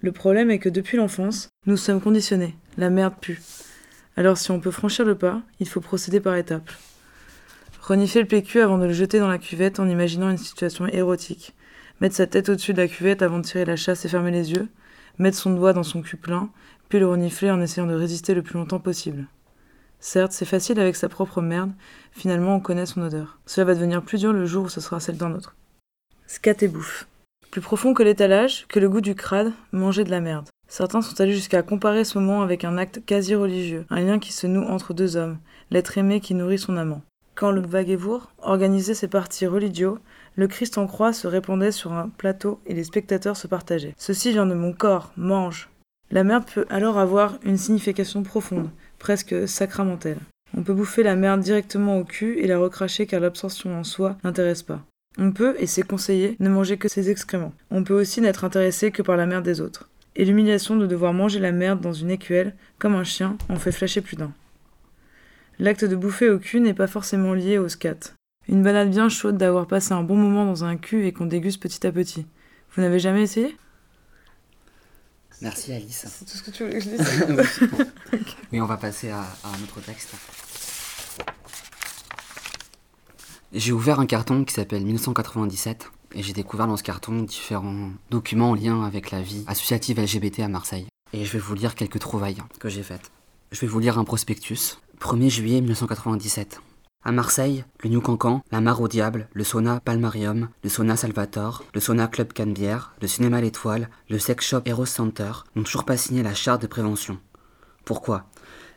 [0.00, 2.56] Le problème est que depuis l'enfance, nous sommes conditionnés.
[2.76, 3.40] La merde pue.
[4.16, 6.70] Alors si on peut franchir le pas, il faut procéder par étapes.
[7.80, 11.54] Renifler le PQ avant de le jeter dans la cuvette en imaginant une situation érotique.
[12.00, 14.52] Mettre sa tête au-dessus de la cuvette avant de tirer la chasse et fermer les
[14.52, 14.68] yeux.
[15.18, 16.50] Mettre son doigt dans son cul plein,
[16.88, 19.26] puis le renifler en essayant de résister le plus longtemps possible.
[20.00, 21.72] Certes, c'est facile avec sa propre merde,
[22.12, 23.38] finalement on connaît son odeur.
[23.46, 25.56] Cela va devenir plus dur le jour où ce sera celle d'un autre.
[26.26, 27.08] Scat et bouffe.
[27.50, 30.48] Plus profond que l'étalage, que le goût du crade, manger de la merde.
[30.68, 34.32] Certains sont allés jusqu'à comparer ce moment avec un acte quasi religieux, un lien qui
[34.32, 35.38] se noue entre deux hommes,
[35.70, 37.02] l'être aimé qui nourrit son amant.
[37.38, 39.94] Quand le Vaguevour organisait ses parties religieux,
[40.34, 43.94] le Christ en croix se répandait sur un plateau et les spectateurs se partageaient.
[43.96, 45.68] Ceci vient de mon corps, mange.
[46.10, 50.18] La merde peut alors avoir une signification profonde, presque sacramentelle.
[50.56, 54.16] On peut bouffer la merde directement au cul et la recracher car l'absorption en soi
[54.24, 54.80] n'intéresse pas.
[55.16, 57.52] On peut, et c'est conseillé, ne manger que ses excréments.
[57.70, 59.88] On peut aussi n'être intéressé que par la merde des autres.
[60.16, 63.70] Et l'humiliation de devoir manger la merde dans une écuelle, comme un chien, en fait
[63.70, 64.32] flasher plus d'un.
[65.60, 68.14] L'acte de bouffer au cul n'est pas forcément lié au scat.
[68.48, 71.60] Une balade bien chaude d'avoir passé un bon moment dans un cul et qu'on déguste
[71.60, 72.26] petit à petit.
[72.74, 73.56] Vous n'avez jamais essayé?
[75.42, 76.06] Merci Alice.
[76.08, 77.70] C'est tout ce que tu voulais que je dise
[78.52, 80.14] Oui, on va passer à, à un autre texte.
[83.52, 88.50] J'ai ouvert un carton qui s'appelle 1997 et j'ai découvert dans ce carton différents documents
[88.50, 90.86] en lien avec la vie associative LGBT à Marseille.
[91.12, 93.10] Et je vais vous lire quelques trouvailles que j'ai faites.
[93.50, 94.78] Je vais vous lire un prospectus.
[95.00, 96.60] 1er juillet 1997.
[97.04, 101.62] À Marseille, le New Cancan, la Mare au Diable, le Sauna Palmarium, le Sauna Salvatore,
[101.72, 105.96] le Sauna Club Canebière, le Cinéma L'Étoile, le Sex Shop Eros Center n'ont toujours pas
[105.96, 107.18] signé la charte de prévention.
[107.84, 108.26] Pourquoi?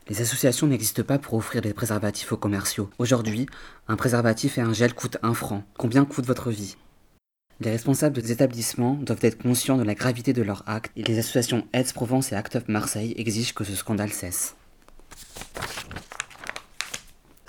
[0.08, 2.90] Les associations n'existent pas pour offrir des préservatifs aux commerciaux.
[3.00, 3.48] Aujourd'hui,
[3.88, 5.64] un préservatif et un gel coûtent un franc.
[5.78, 6.78] Combien coûte votre vie?
[7.60, 11.18] Les responsables des établissements doivent être conscients de la gravité de leur acte et les
[11.18, 14.56] associations AIDS Provence et Act Up Marseille exigent que ce scandale cesse.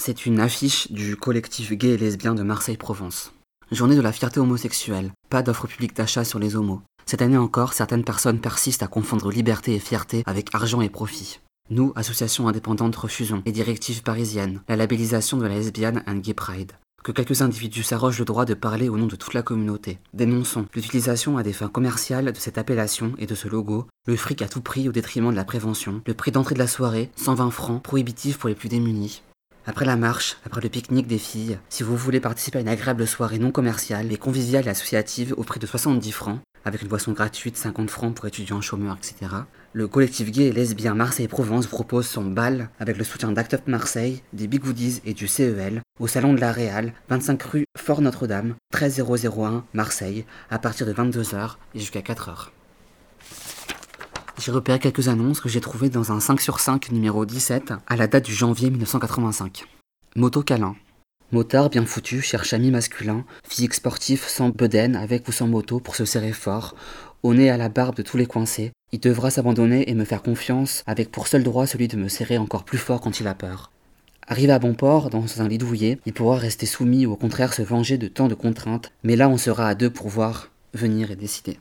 [0.05, 3.33] C'est une affiche du collectif gay et lesbien de Marseille-Provence.
[3.71, 5.12] Journée de la fierté homosexuelle.
[5.31, 6.83] Pas d'offre publique d'achat sur les homos.
[7.07, 11.38] Cette année encore, certaines personnes persistent à confondre liberté et fierté avec argent et profit.
[11.71, 16.73] Nous, associations indépendantes, refusons les directives parisiennes, la labellisation de la lesbienne and gay pride.
[17.05, 20.01] Que quelques individus s'arrogent le droit de parler au nom de toute la communauté.
[20.15, 24.43] Dénonçons l'utilisation à des fins commerciales de cette appellation et de ce logo, le fric
[24.43, 27.51] à tout prix au détriment de la prévention, le prix d'entrée de la soirée, 120
[27.53, 29.23] francs, prohibitif pour les plus démunis.
[29.64, 33.07] Après la marche, après le pique-nique des filles, si vous voulez participer à une agréable
[33.07, 37.12] soirée non commerciale, mais conviviale et associative au prix de 70 francs, avec une boisson
[37.12, 39.31] gratuite, 50 francs pour étudiants chômeurs, etc.,
[39.72, 44.22] le collectif gay et lesbien Marseille-Provence propose son bal avec le soutien d'Act Up Marseille,
[44.33, 48.57] des Big Goodies et du CEL au salon de la Réal, 25 rue Fort Notre-Dame,
[48.72, 52.48] 13001 Marseille, à partir de 22h et jusqu'à 4h.
[54.38, 57.97] J'ai repéré quelques annonces que j'ai trouvées dans un 5 sur 5 numéro 17 à
[57.97, 59.64] la date du janvier 1985.
[60.16, 60.75] Moto câlin.
[61.33, 65.97] Motard bien foutu cherche ami masculin, physique sportif sans bedaine avec ou sans moto pour
[65.97, 66.75] se serrer fort,
[67.23, 70.23] au nez à la barbe de tous les coincés, il devra s'abandonner et me faire
[70.23, 73.35] confiance, avec pour seul droit celui de me serrer encore plus fort quand il a
[73.35, 73.71] peur.
[74.27, 77.55] Arrivé à bon port, dans un lit douillet, il pourra rester soumis ou au contraire
[77.55, 81.11] se venger de tant de contraintes, mais là on sera à deux pour voir, venir
[81.11, 81.59] et décider.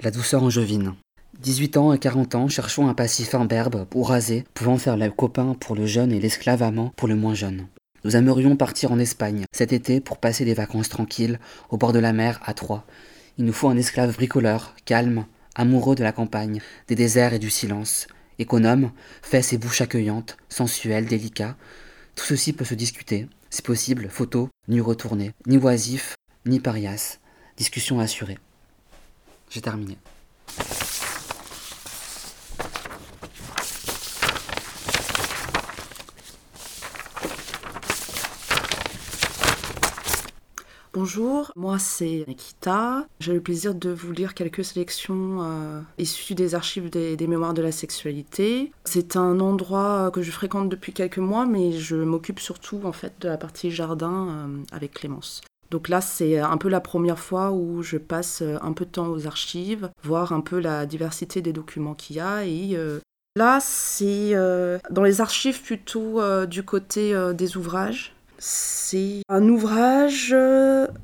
[0.00, 0.94] La douceur angevine.
[1.40, 5.56] 18 ans et 40 ans, cherchons un passif imberbe ou rasé, pouvant faire le copain
[5.58, 7.66] pour le jeune et l'esclave amant pour le moins jeune.
[8.04, 11.98] Nous aimerions partir en Espagne cet été pour passer des vacances tranquilles, au bord de
[11.98, 12.84] la mer, à Troyes.
[13.38, 17.50] Il nous faut un esclave bricoleur, calme, amoureux de la campagne, des déserts et du
[17.50, 18.06] silence,
[18.38, 18.92] économe,
[19.22, 21.56] fesses et bouches accueillantes, sensuel, délicat.
[22.14, 26.14] Tout ceci peut se discuter, si possible, photo, ni retourné, ni oisif,
[26.46, 27.18] ni parias.
[27.56, 28.38] Discussion assurée.
[29.50, 29.96] J'ai terminé.
[40.94, 43.04] Bonjour, moi c'est Nikita.
[43.18, 47.62] J'ai le plaisir de vous lire quelques sélections euh, issues des archives des, mémoires de
[47.62, 48.70] la sexualité.
[48.84, 53.12] C'est un endroit que je fréquente depuis quelques mois, mais je m'occupe surtout en fait
[53.20, 55.40] de la partie jardin euh, avec Clémence.
[55.72, 59.08] Donc là, c'est un peu la première fois où je passe un peu de temps
[59.08, 62.44] aux archives, voir un peu la diversité des documents qu'il y a.
[62.44, 63.00] Et euh,
[63.34, 68.13] là, c'est euh, dans les archives plutôt euh, du côté des ouvrages.
[68.46, 70.36] C'est un ouvrage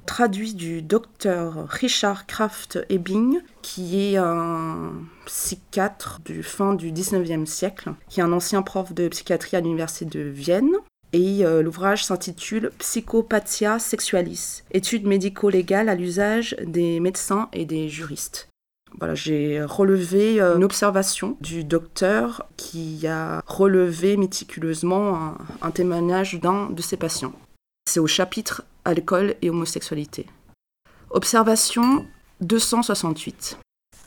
[0.05, 4.93] traduit du docteur Richard Kraft Ebing, qui est un
[5.25, 10.05] psychiatre du fin du 19e siècle, qui est un ancien prof de psychiatrie à l'université
[10.05, 10.75] de Vienne.
[11.15, 18.51] Et euh, l'ouvrage s'intitule Psychopathia sexualis, études médico-légales à l'usage des médecins et des juristes.
[18.99, 26.71] Voilà, j'ai relevé euh, une observation du docteur qui a relevé méticuleusement un, témoignage d'un
[26.71, 27.33] de ses patients.
[27.89, 30.27] C'est au chapitre Alcool et homosexualité.
[31.11, 32.07] Observation
[32.41, 33.59] 268.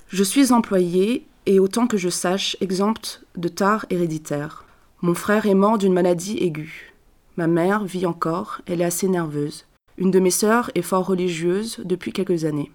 [0.09, 4.65] Je suis employé et autant que je sache exempte de tard héréditaire.
[5.01, 6.93] Mon frère est mort d'une maladie aiguë.
[7.35, 9.65] Ma mère vit encore, elle est assez nerveuse.
[9.97, 12.71] Une de mes sœurs est fort religieuse depuis quelques années.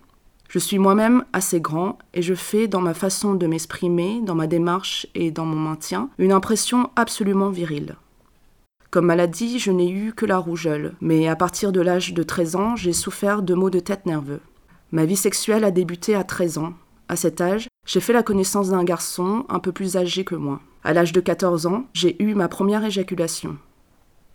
[0.49, 4.47] Je suis moi-même assez grand et je fais dans ma façon de m'exprimer, dans ma
[4.47, 7.97] démarche et dans mon maintien, une impression absolument virile.
[8.91, 12.57] Comme maladie, je n'ai eu que la rougeole, mais à partir de l'âge de 13
[12.57, 14.41] ans, j'ai souffert de maux de tête nerveux.
[14.91, 16.73] Ma vie sexuelle a débuté à 13 ans.
[17.09, 20.61] À cet âge, j'ai fait la connaissance d'un garçon un peu plus âgé que moi.
[20.83, 23.59] À l'âge de 14 ans, j'ai eu ma première éjaculation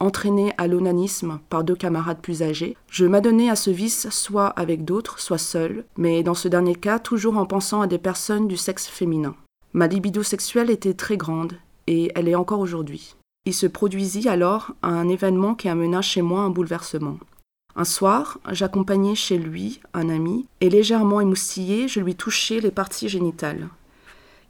[0.04, 4.86] entraîné à l'onanisme par deux camarades plus âgés, je m'adonnais à ce vice soit avec
[4.86, 8.58] d'autres, soit seul, mais dans ce dernier cas toujours en pensant à des personnes du
[8.58, 9.36] sexe féminin.
[9.74, 11.54] Ma libido sexuelle était très grande,
[11.88, 13.16] et elle est encore aujourd'hui.
[13.46, 17.18] Il se produisit alors un événement qui amena chez moi un bouleversement.
[17.76, 23.10] Un soir, j'accompagnais chez lui un ami, et légèrement émoustillé, je lui touchai les parties
[23.10, 23.68] génitales.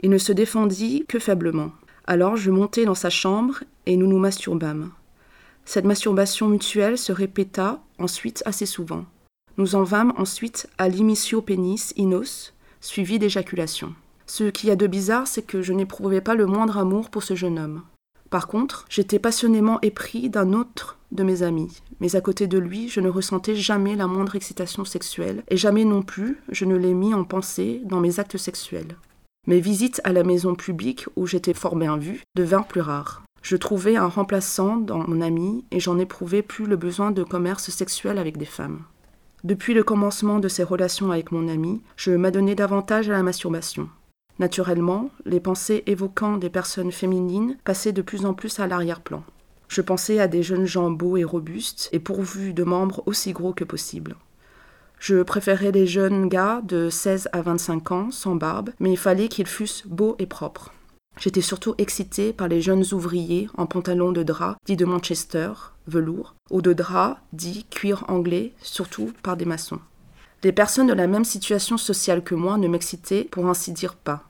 [0.02, 1.72] Il ne se défendit que faiblement.
[2.06, 4.92] Alors je montai dans sa chambre et nous nous masturbâmes.
[5.66, 9.06] Cette masturbation mutuelle se répéta ensuite assez souvent.
[9.58, 13.94] Nous en vîmes ensuite à l'imitio pénis inos, suivi d'éjaculation.
[14.26, 17.24] Ce qu'il y a de bizarre, c'est que je n'éprouvais pas le moindre amour pour
[17.24, 17.84] ce jeune homme.
[18.30, 22.90] Par contre, j'étais passionnément épris d'un autre de mes amis, mais à côté de lui,
[22.90, 26.96] je ne ressentais jamais la moindre excitation sexuelle, et jamais non plus je ne l'ai
[26.96, 28.98] mis en pensée dans mes actes sexuels.
[29.46, 33.22] Mes visites à la maison publique, où j'étais fort bien vue, devinrent plus rares.
[33.44, 37.70] Je trouvais un remplaçant dans mon ami et j'en éprouvais plus le besoin de commerce
[37.70, 38.84] sexuel avec des femmes.
[39.44, 43.90] Depuis le commencement de ces relations avec mon ami, je m'adonnais davantage à la masturbation.
[44.40, 49.26] Naturellement, les pensées évoquant des personnes féminines passaient de plus en plus à l'arrière-plan.
[49.68, 53.54] Je pensais à des jeunes gens beaux et robustes et pourvus de membres aussi gros
[53.54, 54.16] que possible.
[55.00, 59.28] Je préférais les jeunes gars de 16 à 25 ans, sans barbe, mais il fallait
[59.28, 60.72] qu'ils fussent beaux et propres.
[61.20, 65.54] J'étais surtout excitée par les jeunes ouvriers en pantalon de drap, dit de Manchester,
[65.88, 69.80] velours, ou de drap, dit cuir anglais, surtout par des maçons.
[70.44, 74.24] Les personnes de la même situation sociale que moi ne m'excitaient pour ainsi dire pas.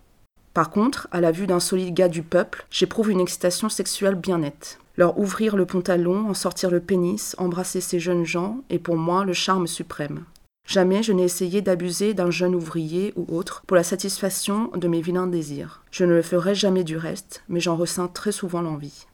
[0.53, 4.39] Par contre, à la vue d'un solide gars du peuple, j'éprouve une excitation sexuelle bien
[4.39, 4.79] nette.
[4.95, 9.25] Leur ouvrir le pantalon, en sortir le pénis, embrasser ces jeunes gens est pour moi
[9.25, 10.25] le charme suprême.
[10.67, 15.01] Jamais je n'ai essayé d'abuser d'un jeune ouvrier ou autre pour la satisfaction de mes
[15.01, 15.83] vilains désirs.
[15.91, 19.05] Je ne le ferai jamais du reste, mais j'en ressens très souvent l'envie.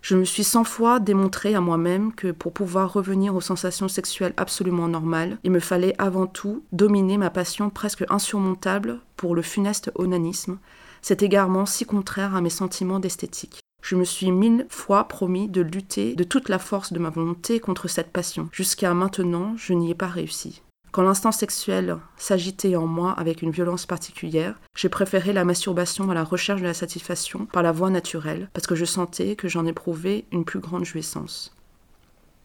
[0.00, 4.32] Je me suis cent fois démontré à moi-même que pour pouvoir revenir aux sensations sexuelles
[4.38, 9.92] absolument normales, il me fallait avant tout dominer ma passion presque insurmontable pour le funeste
[9.96, 10.58] onanisme,
[11.02, 13.59] cet égarement si contraire à mes sentiments d'esthétique.
[13.82, 17.60] Je me suis mille fois promis de lutter de toute la force de ma volonté
[17.60, 18.48] contre cette passion.
[18.52, 20.62] Jusqu'à maintenant, je n'y ai pas réussi.
[20.92, 26.14] Quand l'instant sexuel s'agitait en moi avec une violence particulière, j'ai préféré la masturbation à
[26.14, 29.66] la recherche de la satisfaction par la voie naturelle, parce que je sentais que j'en
[29.66, 31.54] éprouvais une plus grande jouissance.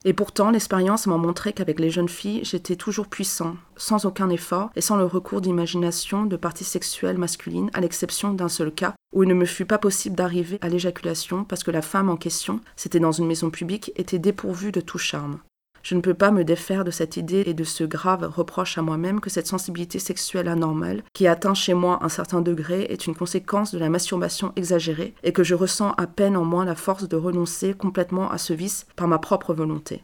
[0.08, 4.70] Et pourtant, l'expérience m'a montré qu'avec les jeunes filles, j'étais toujours puissant, sans aucun effort
[4.76, 9.24] et sans le recours d'imagination de parties sexuelles masculines, à l'exception d'un seul cas où
[9.24, 12.60] il ne me fut pas possible d'arriver à l'éjaculation parce que la femme en question,
[12.76, 15.40] c'était dans une maison publique, était dépourvue de tout charme.
[15.86, 18.82] Je ne peux pas me défaire de cette idée et de ce grave reproche à
[18.82, 23.14] moi-même que cette sensibilité sexuelle anormale, qui atteint chez moi un certain degré, est une
[23.14, 27.08] conséquence de la masturbation exagérée et que je ressens à peine en moi la force
[27.08, 30.02] de renoncer complètement à ce vice par ma propre volonté.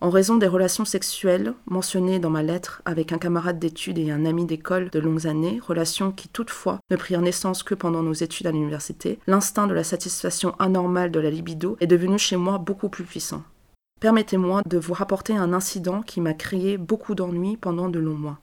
[0.00, 4.26] En raison des relations sexuelles mentionnées dans ma lettre avec un camarade d'études et un
[4.26, 8.46] ami d'école de longues années, relations qui toutefois ne prirent naissance que pendant nos études
[8.46, 12.88] à l'université, l'instinct de la satisfaction anormale de la libido est devenu chez moi beaucoup
[12.88, 13.42] plus puissant.
[13.98, 18.38] Permettez-moi de vous rapporter un incident qui m'a créé beaucoup d'ennuis pendant de longs mois.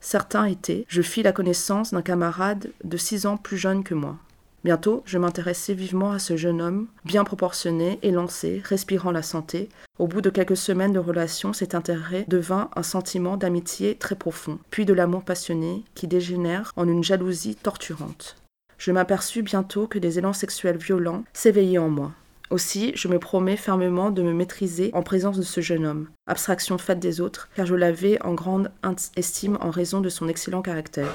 [0.00, 4.16] Certains étaient, je fis la connaissance d'un camarade de six ans plus jeune que moi.
[4.62, 9.70] Bientôt, je m'intéressai vivement à ce jeune homme, bien proportionné, élancé, respirant la santé.
[9.98, 14.58] Au bout de quelques semaines de relation, cet intérêt devint un sentiment d'amitié très profond,
[14.70, 18.36] puis de l'amour passionné qui dégénère en une jalousie torturante.
[18.76, 22.12] Je m'aperçus bientôt que des élans sexuels violents s'éveillaient en moi.
[22.50, 26.76] Aussi, je me promets fermement de me maîtriser en présence de ce jeune homme, abstraction
[26.78, 28.70] faite des autres, car je l'avais en grande
[29.16, 31.14] estime en raison de son excellent caractère.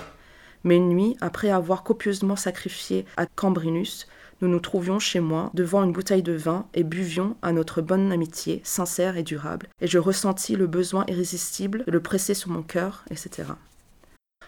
[0.66, 4.08] Mais une nuit, après avoir copieusement sacrifié à Cambrinus,
[4.42, 8.12] nous nous trouvions chez moi devant une bouteille de vin et buvions à notre bonne
[8.12, 12.64] amitié, sincère et durable, et je ressentis le besoin irrésistible de le presser sur mon
[12.64, 13.44] cœur, etc.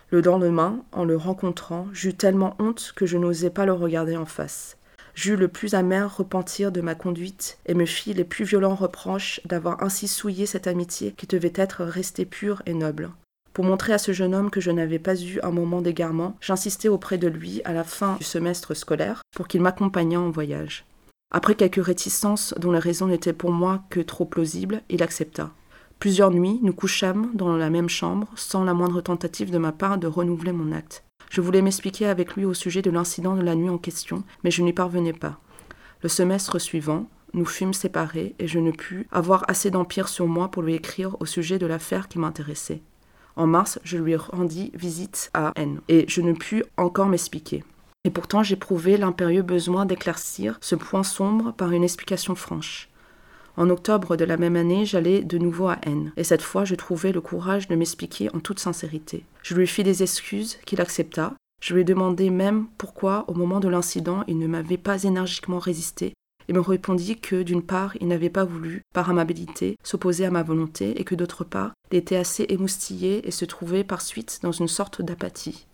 [0.09, 4.25] Le lendemain, en le rencontrant, j'eus tellement honte que je n'osais pas le regarder en
[4.25, 4.77] face.
[5.13, 9.41] J'eus le plus amer repentir de ma conduite et me fis les plus violents reproches
[9.45, 13.11] d'avoir ainsi souillé cette amitié qui devait être restée pure et noble.
[13.57, 16.89] Pour montrer à ce jeune homme que je n'avais pas eu un moment d'égarement, j'insistai
[16.89, 20.85] auprès de lui à la fin du semestre scolaire pour qu'il m'accompagnât en voyage.
[21.31, 25.49] Après quelques réticences dont les raisons n'étaient pour moi que trop plausibles, il accepta.
[25.97, 29.97] Plusieurs nuits, nous couchâmes dans la même chambre, sans la moindre tentative de ma part
[29.97, 31.03] de renouveler mon acte.
[31.31, 34.51] Je voulais m'expliquer avec lui au sujet de l'incident de la nuit en question, mais
[34.51, 35.39] je n'y parvenais pas.
[36.03, 40.51] Le semestre suivant, nous fûmes séparés et je ne pus avoir assez d'empire sur moi
[40.51, 42.83] pour lui écrire au sujet de l'affaire qui m'intéressait.
[43.37, 47.63] En mars, je lui rendis visite à N et je ne pus encore m'expliquer.
[48.03, 52.89] Et pourtant, j'éprouvais l'impérieux besoin d'éclaircir ce point sombre par une explication franche.
[53.55, 56.73] En octobre de la même année, j'allai de nouveau à N, et cette fois je
[56.73, 59.23] trouvai le courage de m'expliquer en toute sincérité.
[59.43, 61.33] Je lui fis des excuses qu'il accepta.
[61.61, 65.59] Je lui ai demandé même pourquoi, au moment de l'incident, il ne m'avait pas énergiquement
[65.59, 66.13] résisté,
[66.47, 70.43] et me répondit que, d'une part, il n'avait pas voulu, par amabilité, s'opposer à ma
[70.43, 74.51] volonté, et que, d'autre part, il était assez émoustillé et se trouvait par suite dans
[74.51, 75.67] une sorte d'apathie.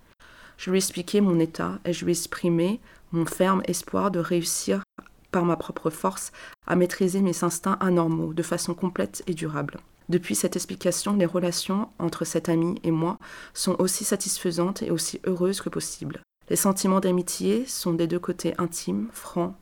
[0.57, 2.79] Je lui expliquai mon état, et je lui exprimai
[3.11, 4.83] mon ferme espoir de réussir
[5.31, 6.31] par ma propre force,
[6.67, 9.79] à maîtriser mes instincts anormaux de façon complète et durable.
[10.09, 13.17] Depuis cette explication, les relations entre cet ami et moi
[13.53, 16.21] sont aussi satisfaisantes et aussi heureuses que possible.
[16.49, 19.55] Les sentiments d'amitié sont des deux côtés intimes, francs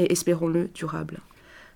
[0.00, 1.20] et, espérons-le, durables.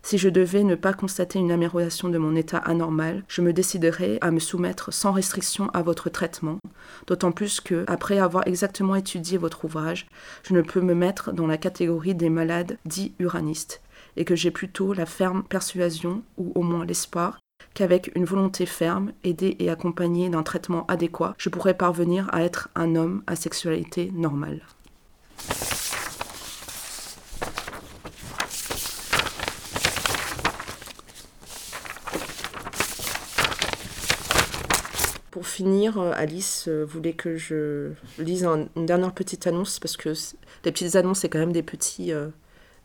[0.02, 4.18] Si je devais ne pas constater une amélioration de mon état anormal, je me déciderais
[4.20, 6.58] à me soumettre sans restriction à votre traitement,
[7.06, 10.06] d'autant plus que, après avoir exactement étudié votre ouvrage,
[10.42, 13.80] je ne peux me mettre dans la catégorie des malades dits uranistes,
[14.16, 17.38] et que j'ai plutôt la ferme persuasion, ou au moins l'espoir,
[17.72, 22.68] qu'avec une volonté ferme, aidée et accompagnée d'un traitement adéquat, je pourrais parvenir à être
[22.74, 24.60] un homme à sexualité normale.
[35.34, 40.10] Pour finir, euh, Alice euh, voulait que je lise une dernière petite annonce parce que
[40.64, 42.28] les petites annonces, c'est quand même des petits euh,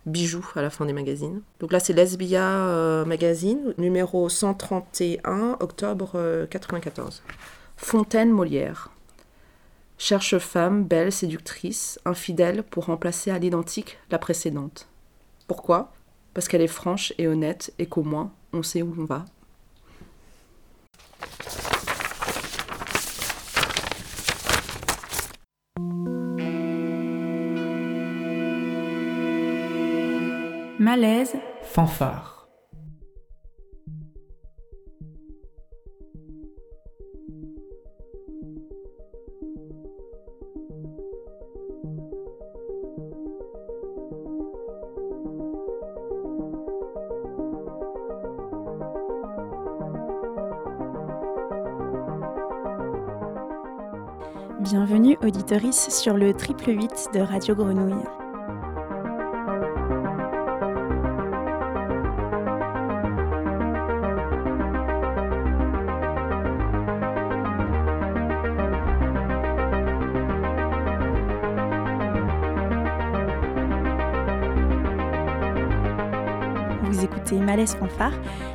[0.08, 1.44] bijoux à la fin des magazines.
[1.60, 7.22] Donc là, c'est Lesbia Magazine, numéro 131, octobre 94.
[7.78, 8.90] Fontaine Molière.
[10.00, 14.88] cherche femme, belle, séductrice, infidèle pour remplacer à l'identique la précédente.
[15.48, 15.94] Pourquoi?
[16.34, 19.26] Parce qu'elle est franche et honnête et qu'au moins on sait où on va.
[30.90, 31.36] Malaise.
[31.62, 32.48] Fanfare.
[54.62, 58.19] Bienvenue auditorice sur le triple 8 de Radio Grenouille.
[77.66, 78.14] Fanfare,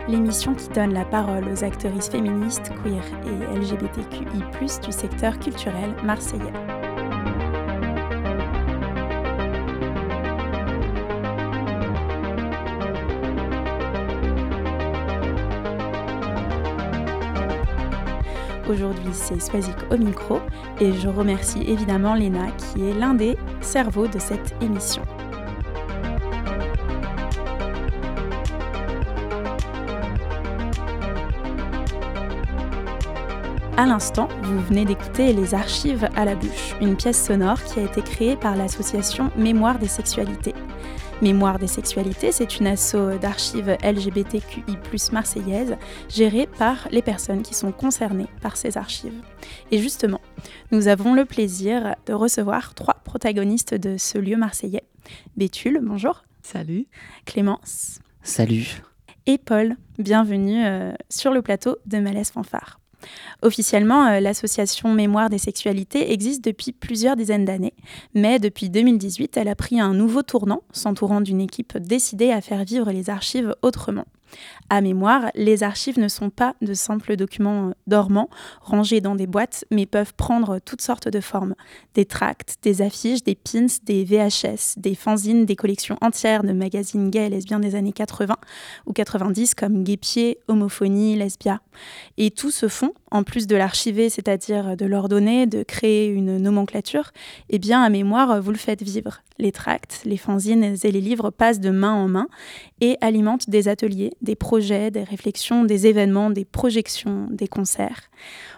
[0.09, 6.53] l'émission qui donne la parole aux actrices féministes, queer et LGBTQI, du secteur culturel marseillais.
[18.69, 20.41] Aujourd'hui, c'est Swazik au micro
[20.81, 25.03] et je remercie évidemment Léna qui est l'un des cerveaux de cette émission.
[33.77, 37.83] À l'instant, vous venez d'écouter Les Archives à la bouche, une pièce sonore qui a
[37.83, 40.55] été créée par l'association Mémoire des sexualités.
[41.21, 44.77] Mémoire des sexualités, c'est une asso d'archives LGBTQI
[45.11, 45.77] marseillaise
[46.09, 49.21] gérée par les personnes qui sont concernées par ces archives.
[49.73, 50.21] Et justement,
[50.71, 54.85] nous avons le plaisir de recevoir trois protagonistes de ce lieu marseillais.
[55.37, 56.23] Béthule, bonjour.
[56.43, 56.87] Salut.
[57.25, 57.99] Clémence.
[58.23, 58.83] Salut.
[59.27, 62.79] Et Paul, bienvenue euh, sur le plateau de Malaise Fanfare.
[63.43, 67.75] Officiellement, euh, l'association Mémoire des sexualités existe depuis plusieurs dizaines d'années,
[68.15, 72.65] mais depuis 2018, elle a pris un nouveau tournant, s'entourant d'une équipe décidée à faire
[72.65, 74.05] vivre les archives autrement.
[74.71, 78.31] À mémoire, les archives ne sont pas de simples documents euh, dormants,
[78.63, 81.55] rangés dans des boîtes, mais peuvent prendre toutes sortes de formes.
[81.93, 87.11] Des tracts, des affiches, des pins, des VHS, des fanzines, des collections entières de magazines
[87.11, 88.37] gays et lesbiens des années 80
[88.87, 91.61] ou 90 comme Guépier, Homophonie, Lesbia.
[92.17, 97.13] Et tout se fond, en plus de l'archiver, c'est-à-dire de l'ordonner, de créer une nomenclature,
[97.51, 99.21] eh bien à mémoire, vous le faites vivre.
[99.39, 102.29] Les tracts, les fanzines et les livres passent de main en main
[102.81, 108.11] et alimentent des ateliers, des projets, des réflexions, des événements, des projections, des concerts.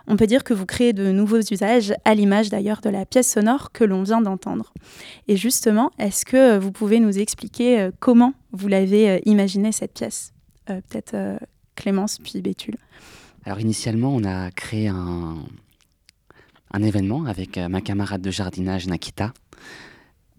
[0.07, 3.33] On peut dire que vous créez de nouveaux usages, à l'image d'ailleurs de la pièce
[3.33, 4.73] sonore que l'on vient d'entendre.
[5.29, 9.95] Et justement, est-ce que vous pouvez nous expliquer euh, comment vous l'avez euh, imaginé cette
[9.95, 10.33] pièce?
[10.71, 11.17] Euh, Peut-être
[11.75, 12.77] Clémence puis Béthule.
[13.45, 15.37] Alors initialement, on a créé un,
[16.73, 19.33] un événement avec ma camarade de jardinage Nakita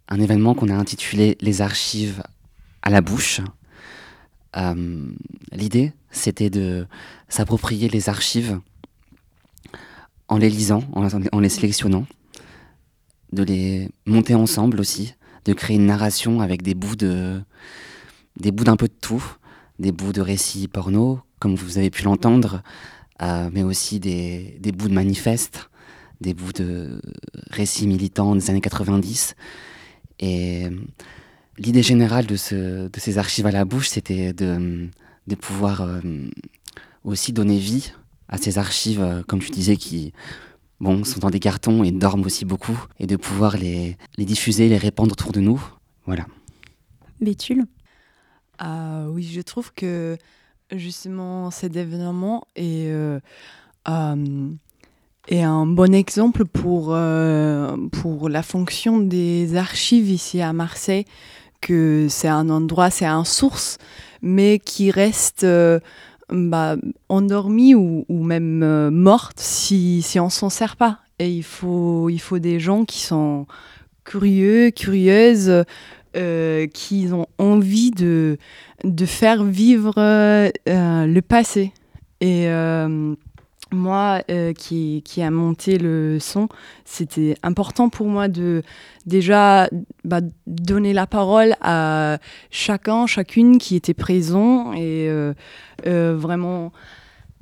[0.10, 2.24] un événement qu'on a intitulé Les archives
[2.82, 3.42] à la bouche.
[4.56, 5.10] Euh,
[5.52, 6.88] l'idée, c'était de
[7.30, 8.60] s'approprier les archives
[10.28, 12.06] en les lisant, en, les sélectionnant,
[13.32, 17.42] de les monter ensemble aussi, de créer une narration avec des bouts de,
[18.38, 19.24] des bouts d'un peu de tout,
[19.80, 22.62] des bouts de récits porno, comme vous avez pu l'entendre,
[23.22, 25.70] euh, mais aussi des, des, bouts de manifestes,
[26.20, 27.02] des bouts de
[27.50, 29.36] récits militants des années 90,
[30.20, 30.72] et euh,
[31.58, 34.90] l'idée générale de, ce, de, ces archives à la bouche, c'était de,
[35.28, 36.02] de, pouvoir euh,
[37.04, 37.94] aussi donner vie
[38.28, 40.14] à ces archives, euh, comme tu disais, qui
[40.80, 44.70] bon, sont dans des cartons et dorment aussi beaucoup, et de pouvoir les, les diffuser,
[44.70, 45.62] les répandre autour de nous.
[46.06, 46.26] Voilà.
[47.22, 47.66] Béthule?
[48.60, 50.18] Ah, Oui, je trouve que
[50.72, 52.92] justement cet événement est
[55.28, 61.06] et un bon exemple pour, euh, pour la fonction des archives ici à Marseille,
[61.62, 63.78] que c'est un endroit, c'est un source,
[64.22, 65.80] mais qui reste euh,
[66.30, 66.76] bah,
[67.10, 71.00] endormi ou, même euh, morte si, si on s'en sert pas.
[71.20, 73.48] Et il faut, il faut des gens qui sont
[74.04, 75.64] curieux, curieuses,
[76.74, 78.38] qui ont envie de,
[78.84, 79.94] de faire vivre
[80.66, 81.74] le passé.
[82.22, 82.48] Et
[83.72, 86.48] moi euh, qui, qui, a monté le son,
[86.86, 88.64] c'était important pour moi de
[89.06, 89.70] déjà
[90.04, 92.18] bah, donner la parole à
[92.52, 95.34] chacun, chacune qui était présent et euh,
[95.86, 96.72] euh, vraiment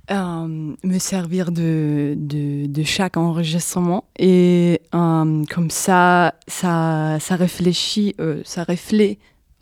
[0.10, 2.16] me servir de,
[2.84, 9.18] chaque enregistrement et comme ça, ça, réfléchit, ça reflète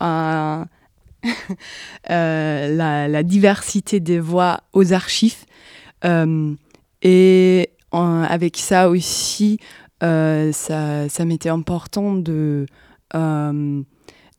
[2.08, 5.46] la, la, diversité des voix aux archives.
[6.02, 9.58] Et avec ça aussi,
[10.00, 12.66] ça, ça m'était important de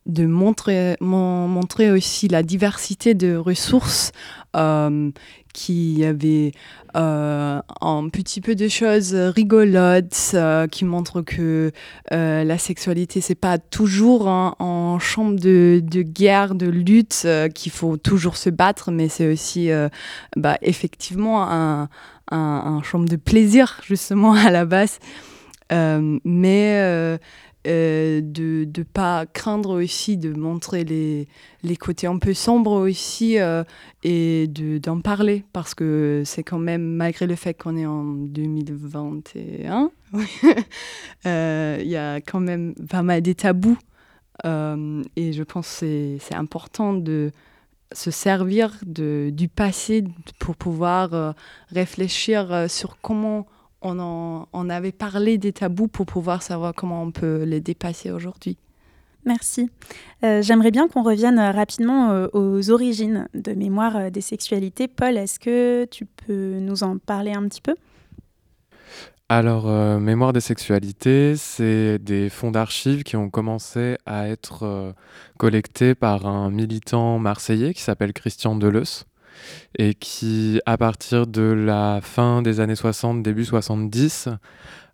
[0.06, 4.12] de montrer, montrer aussi la diversité de ressources
[4.56, 5.12] euh,
[5.54, 6.52] qui avait
[6.96, 11.72] euh, un petit peu de choses rigolotes euh, qui montrent que
[12.12, 17.26] la sexualité c'est pas toujours en chambre de, de, guerre de lutte
[17.56, 19.70] qu'il faut toujours se battre mais c'est aussi
[20.36, 21.90] bah, effectivement un,
[22.32, 25.00] un, un, de plaisir justement à la base.
[25.72, 27.18] Mais
[27.66, 31.28] euh, de ne pas craindre aussi de montrer les,
[31.64, 33.64] les côtés un peu sombres aussi euh,
[34.04, 39.90] et d'en parler parce que c'est quand même, malgré le fait qu'on est en 2021,
[41.26, 43.78] euh, il y a quand même pas mal des tabous
[44.44, 47.32] et je pense que c'est important de
[47.94, 50.04] se servir de, du passé
[50.38, 51.34] pour pouvoir
[51.72, 53.48] réfléchir sur comment
[53.86, 58.58] on, avait parlé des tabous pour pouvoir savoir comment on peut les dépasser aujourd'hui.
[59.26, 59.70] Merci.
[60.24, 64.88] Euh, j'aimerais bien qu'on revienne rapidement euh, aux origines de Mémoire euh, des sexualités.
[64.88, 67.76] Paul, est-ce que tu peux nous en parler un petit peu?
[69.28, 69.66] Alors,
[70.00, 74.94] Mémoire des sexualités, c'est des fonds d'archives qui ont commencé à être
[75.40, 79.06] collectés par un militant marseillais qui s'appelle Christian Deleuze
[79.78, 84.30] et qui, à partir de la fin des années 60, début 70,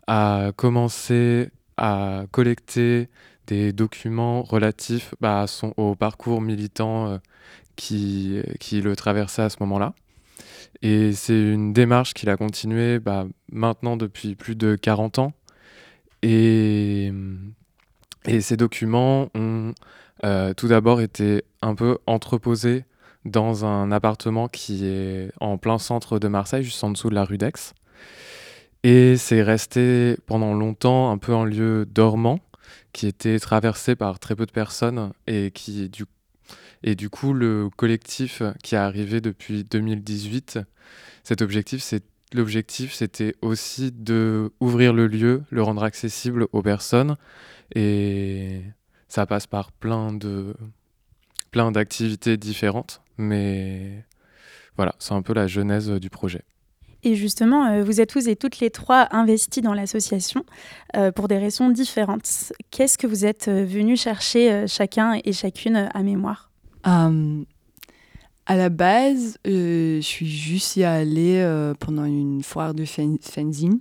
[0.07, 3.09] a commencé à collecter
[3.47, 5.45] des documents relatifs bah,
[5.77, 7.17] au parcours militant euh,
[7.75, 9.93] qui, qui le traversait à ce moment-là.
[10.81, 15.33] Et c'est une démarche qu'il a continuée bah, maintenant depuis plus de 40 ans.
[16.23, 17.11] Et,
[18.25, 19.73] et ces documents ont
[20.23, 22.85] euh, tout d'abord été un peu entreposés
[23.25, 27.25] dans un appartement qui est en plein centre de Marseille, juste en dessous de la
[27.25, 27.73] rue d'Aix.
[28.83, 32.39] Et c'est resté pendant longtemps un peu un lieu dormant
[32.93, 36.05] qui était traversé par très peu de personnes et qui du
[36.83, 40.59] et du coup le collectif qui est arrivé depuis 2018
[41.23, 42.03] cet objectif c'est
[42.33, 47.17] l'objectif c'était aussi de ouvrir le lieu le rendre accessible aux personnes
[47.75, 48.61] et
[49.07, 50.55] ça passe par plein de
[51.51, 54.05] plein d'activités différentes mais
[54.77, 56.43] voilà, c'est un peu la genèse du projet.
[57.03, 60.45] Et justement, euh, vous êtes tous et toutes les trois investis dans l'association
[60.95, 62.53] euh, pour des raisons différentes.
[62.69, 66.51] Qu'est-ce que vous êtes euh, venus chercher chacun et chacune à mémoire?
[66.83, 73.79] À la base, je suis juste y allée pendant une foire de fanzine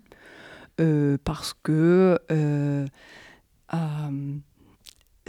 [1.25, 2.19] parce que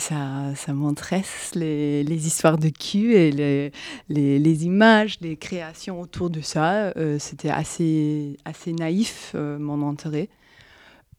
[0.01, 3.71] ça, ça m'intéresse les, histoires de cul et
[4.09, 6.91] les, images, les créations autour de ça.
[6.97, 10.29] Euh, c'était assez, assez naïf, euh, mon intérêt.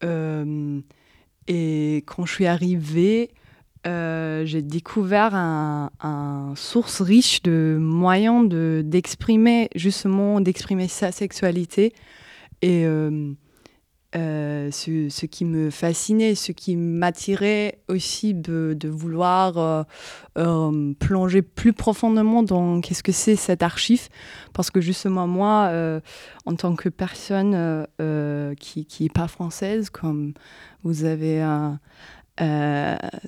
[0.03, 0.81] Euh,
[1.47, 3.31] et quand je suis arrivée,
[3.85, 8.47] j'ai découvert un, un, source riche de moyens
[8.83, 11.93] d'exprimer, justement, d'exprimer sa sexualité.
[12.61, 12.85] Et
[14.15, 19.83] euh, ce, qui me fascinait, ce qui m'attirait aussi de, vouloir euh,
[20.37, 24.09] euh, plonger plus profondément dans qu'est-ce que c'est cette archive.
[24.53, 25.71] Parce que justement, moi,
[26.45, 27.87] en tant que personne
[28.59, 30.33] qui n'est pas française, comme
[30.83, 31.43] vous avez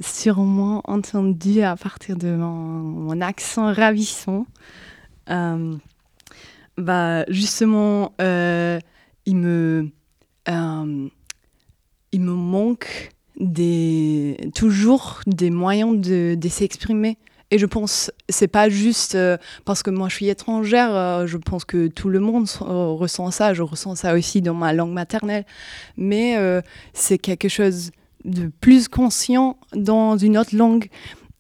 [0.02, 4.46] sûrement entendu à partir de mon, mon accent ravissant,
[6.78, 9.90] bah, justement, il me
[10.50, 11.08] euh,
[12.12, 13.12] il me manque
[14.54, 17.18] toujours des moyens de, de s'exprimer.
[17.52, 21.38] Et je pense, c'est pas juste euh, parce que moi je suis étrangère, euh, je
[21.38, 25.46] pense que tout le monde ressent ça, je ressens ça aussi dans ma langue maternelle,
[25.96, 26.38] mais
[26.94, 27.92] c'est quelque chose
[28.24, 30.88] de plus conscient dans une autre langue.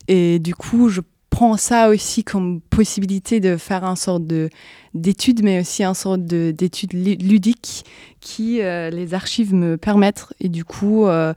[0.08, 1.02] Et du coup, je
[1.36, 4.50] prends ça aussi comme possibilité de faire un sorte de
[4.94, 7.84] d'études, mais aussi un sorte d'études ludiques
[8.22, 10.28] qui euh, les archives me permettent.
[10.40, 11.34] Et du coup, euh,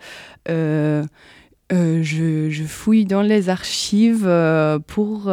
[0.48, 1.02] euh,
[1.72, 4.30] je, je, fouille dans les archives
[4.86, 5.32] pour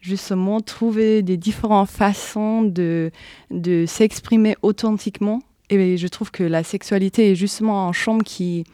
[0.00, 3.12] justement trouver des différentes façons de,
[3.52, 5.40] de s'exprimer authentiquement.
[5.70, 8.64] Et je trouve que la sexualité est justement un champ qui,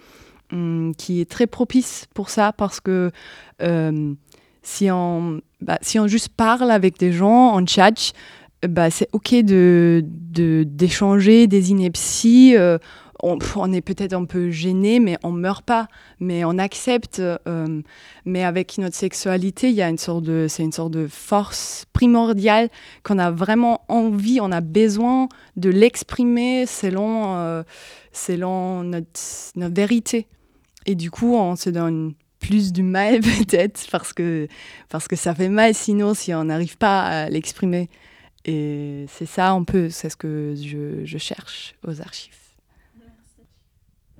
[0.50, 3.10] hum, qui est très propice pour ça parce que
[4.70, 8.12] si on, bah, si on juste parle avec des gens, on chat,
[8.66, 12.54] bah, c'est ok de d'échanger des inepties.
[12.56, 12.78] Euh,
[13.22, 15.88] on, est peut-être un peu gêné, mais on meurt pas,
[16.20, 17.18] mais on accepte.
[17.18, 17.82] Euh,
[18.24, 22.70] mais avec notre sexualité, de, c'est une sorte de force primordiale
[23.02, 27.62] qu'on a vraiment envie, on a besoin de l'exprimer selon, euh,
[28.12, 29.20] selon notre,
[29.56, 30.26] notre vérité.
[30.86, 34.48] Et du coup, on se donne plus du mal peut-être parce que,
[34.88, 37.88] parce que ça fait mal sinon si on n'arrive pas à l'exprimer.
[38.44, 42.32] Et c'est ça un peu, c'est ce que je, je, cherche aux archives.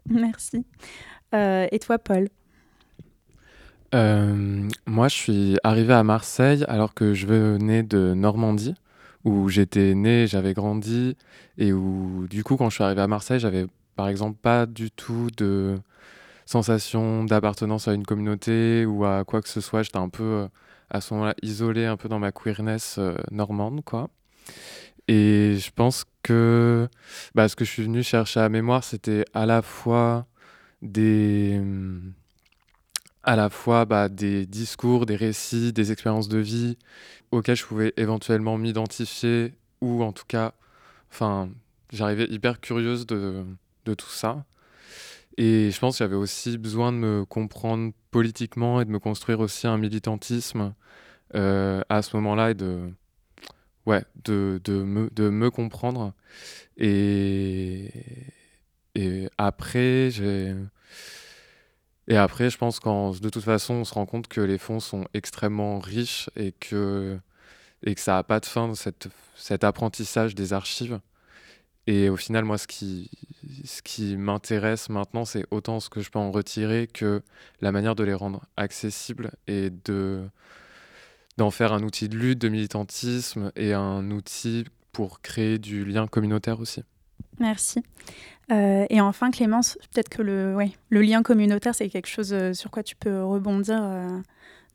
[0.08, 0.64] Merci.
[1.34, 2.28] Euh, et toi, Paul?
[3.94, 8.74] Euh, Moi, je suis arrivé à Marseille alors que je venais de Normandie,
[9.24, 11.16] où j'étais né, j'avais grandi,
[11.56, 13.66] et où, du coup, quand je suis arrivé à Marseille, j'avais
[13.96, 15.76] par exemple pas du tout de
[16.51, 19.82] sensation d'appartenance à une communauté ou à quoi que ce soit.
[19.84, 20.48] J'étais un peu euh,
[20.90, 24.11] à ce moment-là isolé un peu dans ma queerness euh, normande, quoi.
[25.09, 26.88] Et je pense que
[27.34, 30.26] bah, ce que je suis venu chercher à mémoire, c'était à la fois
[30.82, 31.61] des,
[33.22, 36.78] à la fois bah, des discours, des récits, des expériences de vie
[37.30, 40.53] auxquelles je pouvais éventuellement m'identifier ou en tout cas,
[41.92, 43.44] j'arrivais hyper curieuse de,
[43.84, 44.44] de tout ça.
[45.36, 49.40] Et je pense que j'avais aussi besoin de me comprendre politiquement et de me construire
[49.40, 50.74] aussi un militantisme
[51.34, 52.90] euh, à ce moment-là et de,
[53.86, 56.12] ouais, de, de, me, de me comprendre.
[56.76, 57.90] Et,
[58.94, 60.54] et après, j'ai.
[62.08, 64.80] Et après, je pense qu'en de toute façon, on se rend compte que les fonds
[64.80, 67.18] sont extrêmement riches et que,
[67.84, 70.98] et que ça n'a pas de fin, cette, cet apprentissage des archives.
[71.86, 73.10] Et au final, moi, ce qui,
[73.64, 77.22] ce qui m'intéresse maintenant, c'est autant ce que je peux en retirer que
[77.60, 80.22] la manière de les rendre accessibles et de
[81.36, 86.06] d'en faire un outil de lutte, de militantisme et un outil pour créer du lien
[86.06, 86.82] communautaire aussi.
[87.38, 87.82] Merci.
[88.50, 92.52] Euh, et enfin, Clémence, peut-être que le, ouais, le lien communautaire, c'est quelque chose euh,
[92.52, 94.08] sur quoi tu peux rebondir euh,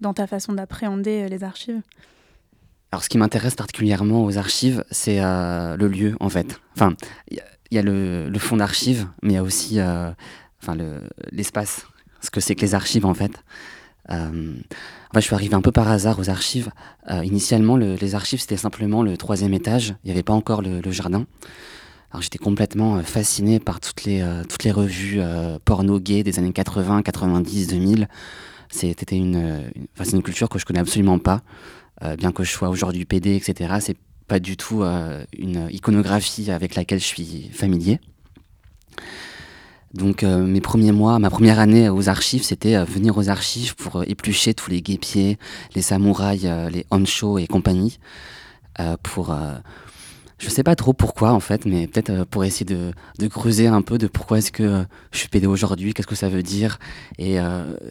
[0.01, 1.81] dans ta façon d'appréhender les archives?
[2.95, 6.61] Alors, ce qui m'intéresse particulièrement aux archives, c'est euh, le lieu, en fait.
[6.77, 6.95] Enfin,
[7.29, 10.11] il y, a le, fond d'archives, mais il y a aussi euh,
[10.63, 10.77] enfin,
[11.29, 11.87] l'espace,
[12.21, 13.33] ce que c'est que les archives, en fait.
[14.11, 14.53] Euh,
[15.13, 16.69] je suis arrivé un peu par hasard aux archives.
[17.09, 19.95] initialement, le, les archives, c'était simplement le troisième étage.
[20.05, 21.25] Il n'y avait pas encore le, jardin.
[22.11, 25.19] Alors, j'étais complètement fasciné par toutes les, toutes les revues
[25.65, 28.07] porno gay des années 80, 90, 2000.
[28.69, 29.35] C'était une,
[29.75, 31.41] une, une culture que je connais absolument pas.
[32.03, 36.51] Euh, bien que je sois aujourd'hui PD, etc., c'est pas du tout euh, une iconographie
[36.51, 37.99] avec laquelle je suis familier.
[39.93, 44.03] Donc euh, mes premiers mois, ma première année aux archives, c'était venir aux archives pour
[44.03, 45.37] éplucher tous les guépiers,
[45.73, 47.99] les samouraïs, les honcho et compagnie,
[49.03, 49.33] pour
[50.37, 53.97] je sais pas trop pourquoi en fait, mais peut-être pour essayer de, creuser un peu
[53.97, 54.83] de pourquoi est-ce que
[55.13, 56.77] je suis PD aujourd'hui, qu'est-ce que ça veut dire
[57.17, 57.37] et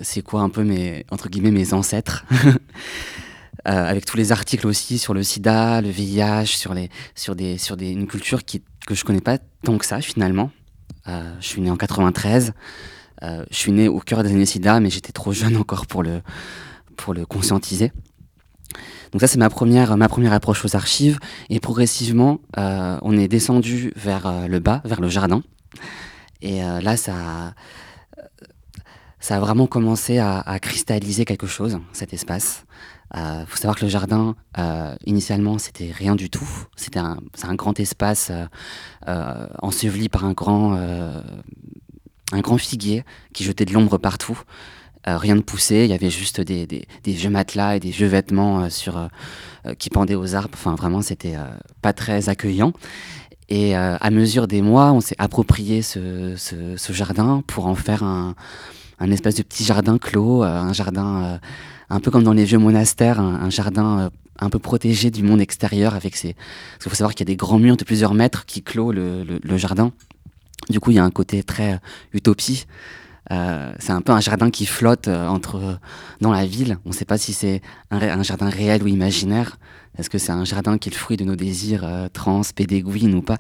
[0.03, 2.27] c'est quoi un peu mes entre guillemets mes ancêtres.
[3.67, 7.57] Euh, avec tous les articles aussi sur le sida, le VIH, sur, les, sur, des,
[7.57, 10.51] sur des, une culture que je connais pas tant que ça finalement.
[11.09, 12.53] Euh, je suis né en 93,
[13.23, 16.03] euh, je suis né au cœur des années sida, mais j'étais trop jeune encore pour
[16.03, 16.21] le,
[16.97, 17.91] pour le conscientiser.
[19.13, 23.93] Donc ça c'est ma première, ma première approche aux archives, et progressivement on est descendu
[23.97, 25.43] vers le bas, vers le jardin.
[26.43, 27.55] Et là ça
[29.25, 32.67] ça a vraiment commencé à, cristalliser quelque chose, cet espace.
[33.17, 36.49] Euh, faut savoir que le jardin, euh, initialement, c'était rien du tout.
[36.77, 38.33] C'était un, un, grand espace
[39.07, 44.41] euh, enseveli par un grand, un grand figuier qui jetait de l'ombre partout.
[45.07, 48.09] rien ne poussait, il y avait juste des, des, des, vieux matelas et des vieux
[48.09, 49.09] vêtements sur,
[49.79, 50.55] qui pendaient aux arbres.
[50.55, 51.37] Enfin, vraiment, c'était
[51.83, 52.73] pas très accueillant.
[53.51, 58.03] Et à mesure des mois, on s'est approprié ce, ce, ce, jardin pour en faire
[58.03, 58.35] un,
[58.99, 61.39] un espèce de petit jardin clos, un jardin
[61.91, 64.11] un peu comme dans les vieux monastères, un, jardin euh,
[64.41, 66.35] un peu protégé du monde extérieur avec ses...
[66.35, 68.93] Parce qu'il faut savoir qu'il y a des grands murs de plusieurs mètres qui clôt
[68.93, 69.93] le, jardin.
[70.71, 71.79] Du coup, il y a un côté très euh,
[72.13, 72.67] utopie.
[73.33, 75.79] Euh, c'est un peu un jardin qui flotte entre
[76.21, 76.79] dans la ville.
[76.85, 79.59] On ne sait pas si c'est un, jardin réel ou imaginaire.
[79.97, 83.23] Est-ce que c'est un jardin qui est le fruit de nos désirs trans, pédéguines ou
[83.23, 83.39] pas?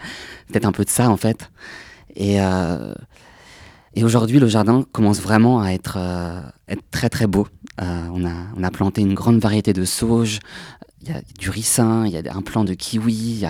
[0.48, 1.50] Peut-être un peu de ça en fait.
[2.16, 2.38] Et,
[3.94, 5.98] et aujourd'hui, le jardin commence vraiment à être,
[6.68, 7.46] être très très beau.
[7.82, 10.38] Euh, on, a, planté une grande variété de sauges.
[11.02, 13.46] Il y a du ricin, il y a un plant de kiwi,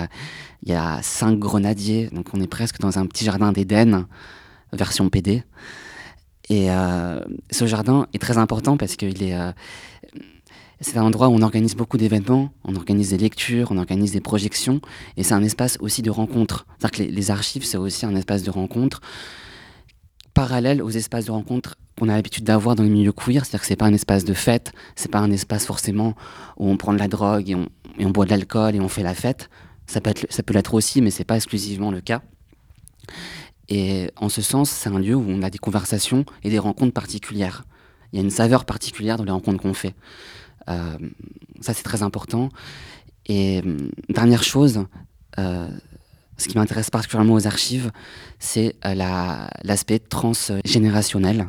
[0.63, 2.09] il y a, cinq grenadiers.
[2.13, 4.07] Donc on est presque dans un petit jardin d'Éden,
[4.73, 5.45] version PD.
[6.51, 7.21] Et euh,
[7.51, 9.35] ce jardin est très important parce qu'il est.
[9.35, 9.53] Euh,
[10.81, 14.21] C'est un endroit où on organise beaucoup d'événements, on organise des lectures, on organise des
[14.21, 14.81] projections,
[15.17, 16.67] et c'est un espace aussi de rencontre.
[16.67, 19.01] C'est-à-dire que les, les archives, c'est aussi un espace de rencontre
[20.35, 23.67] parallèle aux espaces de rencontre qu'on a l'habitude d'avoir dans les milieux queer, c'est-à-dire que
[23.67, 26.15] c'est pas un espace de fête, c'est pas un espace forcément
[26.57, 29.15] où on prend de la drogue et on, boit de l'alcool et on fait la
[29.15, 29.49] fête.
[29.87, 32.23] Ça peut, être, ça peut l'être aussi, mais c'est pas exclusivement le cas.
[33.69, 36.93] Et en ce sens, c'est un lieu où on a des conversations et des rencontres
[36.93, 37.65] particulières.
[38.13, 39.95] Il y a une saveur particulière dans les rencontres qu'on fait.
[40.69, 40.99] Euh,
[41.61, 42.49] ça, c'est très important.
[43.27, 43.77] Et euh,
[44.09, 44.85] dernière chose,
[45.39, 45.69] euh,
[46.37, 47.91] ce qui m'intéresse particulièrement aux archives,
[48.39, 51.49] c'est euh, la- l'aspect transgénérationnel.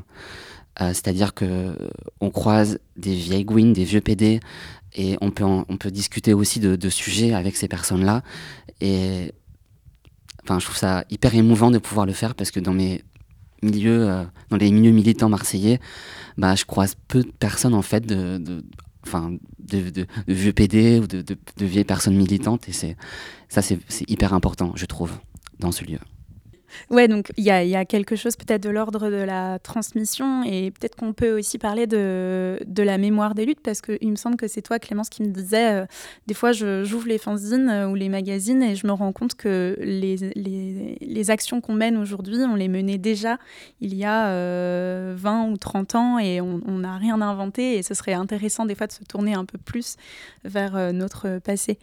[0.82, 1.78] Euh, C'est-à-dire que
[2.20, 4.40] on croise des vieilles gouines, des vieux PD,
[4.96, 8.22] et on peut, on peut discuter aussi de, de sujets avec ces personnes-là.
[8.82, 9.32] Et
[10.44, 13.04] enfin, je trouve ça hyper émouvant de pouvoir le faire parce que dans mes
[13.62, 15.80] milieux, euh, dans les milieux militants marseillais,
[16.38, 18.64] bah, je croise peu de personnes en fait de,
[19.06, 22.68] enfin, de, vieux PD ou de, de- de vieilles personnes militantes.
[22.70, 22.96] Et c'est,
[23.50, 23.80] ça, c'est
[24.10, 25.12] hyper important, je trouve,
[25.60, 26.00] dans ce lieu.
[26.90, 30.96] Ouais, donc il y a, quelque chose peut-être de l'ordre de la transmission et peut-être
[30.96, 34.62] qu'on peut aussi parler de, la mémoire des luttes parce qu'il me semble que c'est
[34.62, 35.86] toi, Clémence, qui me disais, euh,
[36.28, 39.78] des fois j'ouvre les fanzines euh, ou les magazines et je me rends compte que
[39.80, 43.40] les, les, actions qu'on mène aujourd'hui, on les menait déjà
[43.82, 47.84] il y a euh, 20 ou 30 ans et on on n'a rien inventé et
[47.84, 49.96] ce serait intéressant des fois de se tourner un peu plus
[50.44, 51.80] vers euh, notre passé.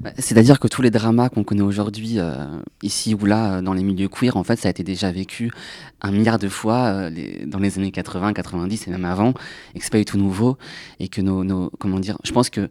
[0.00, 3.72] Bah, C'est-à-dire que tous les dramas qu'on connaît aujourd'hui, euh, ici ou là, euh, dans
[3.74, 5.50] les milieux queer, en fait, ça a été déjà vécu
[6.00, 9.34] un milliard de fois euh, les- dans les années 80, 90 et même avant,
[9.74, 10.58] et que c'est pas du tout nouveau,
[11.00, 12.68] et que nos, comment dire, je pense que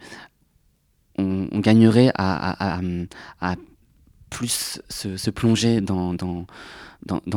[1.19, 3.55] on, gagnerait à,
[4.29, 6.15] plus se, plonger dans,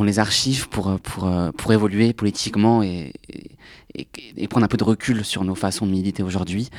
[0.03, 3.13] les archives pour, pour, pour évoluer politiquement et,
[4.51, 6.69] prendre un peu de recul sur nos façons de militer aujourd'hui.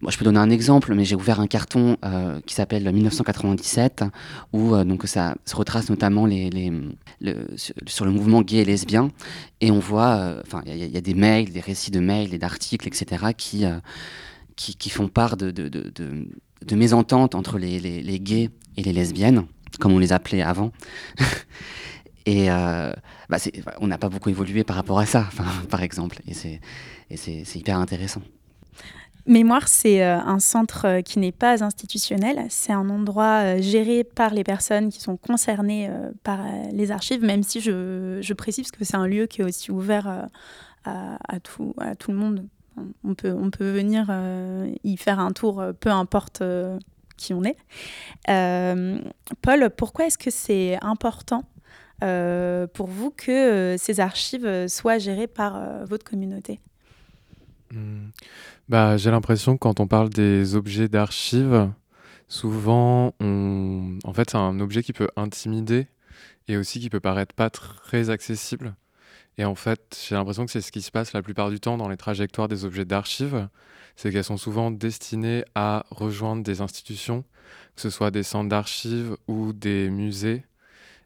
[0.00, 4.04] Moi, je peux donner un exemple, mais j'ai ouvert un carton euh, qui s'appelle 1997,
[4.52, 6.28] où euh, donc ça se retrace notamment
[7.86, 9.10] sur, le mouvement gay et lesbien,
[9.60, 12.38] et on voit, euh, enfin, il y, a- des mails, des récits de mails et
[12.38, 13.64] d'articles, etc., qui,
[14.56, 19.44] qui, font part de, de, de, de- mésententes entre les, les, gays et les lesbiennes,
[19.80, 20.72] comme on les appelait avant.
[22.26, 23.38] et bah,
[23.80, 25.28] on n'a pas beaucoup évolué par rapport à ça,
[25.70, 26.34] par exemple, et
[27.16, 28.22] c'est hyper intéressant.
[29.26, 32.44] Mémoire, c'est euh, un centre euh, qui n'est pas institutionnel.
[32.50, 35.90] C'est un endroit euh, géré par les personnes qui sont concernées
[36.22, 36.40] par
[36.72, 40.28] les archives, même si je, précise que c'est un lieu qui est aussi ouvert
[40.84, 41.74] à, tout,
[42.08, 42.46] le monde.
[43.02, 44.12] On peut, venir
[44.82, 46.42] y faire un tour, peu importe
[47.16, 47.56] qui on est.
[49.42, 51.44] Paul, pourquoi est-ce que c'est important
[52.00, 56.60] pour vous que ces archives soient gérées par votre communauté?
[57.72, 58.10] Hmm.
[58.68, 61.70] Bah, j'ai l'impression que quand on parle des objets d'archives,
[62.28, 63.98] souvent, on...
[64.04, 65.86] en fait, c'est un objet qui peut intimider
[66.48, 68.74] et aussi qui peut paraître pas très accessible.
[69.36, 71.76] Et en fait, j'ai l'impression que c'est ce qui se passe la plupart du temps
[71.76, 73.48] dans les trajectoires des objets d'archives,
[73.96, 77.24] c'est qu'elles sont souvent destinées à rejoindre des institutions,
[77.76, 80.44] que ce soit des centres d'archives ou des musées,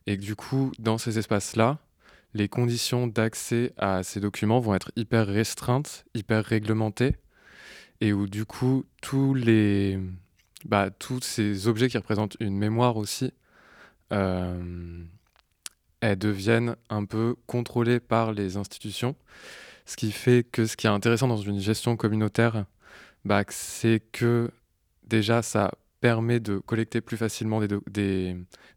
[0.06, 1.78] et que du coup, dans ces espaces-là,
[2.34, 7.16] les conditions d'accès à ces documents vont être hyper restreintes, hyper réglementées,
[8.00, 9.98] et où du coup, tous les,
[10.64, 13.32] bah, tous ces objets qui représentent une mémoire aussi,
[14.12, 15.02] euh,
[16.00, 19.16] elles deviennent un peu contrôlées par les institutions,
[19.86, 22.66] ce qui fait que ce qui est intéressant dans une gestion communautaire,
[23.24, 24.50] bah, c'est que
[25.04, 28.36] déjà ça permet de collecter plus facilement des, des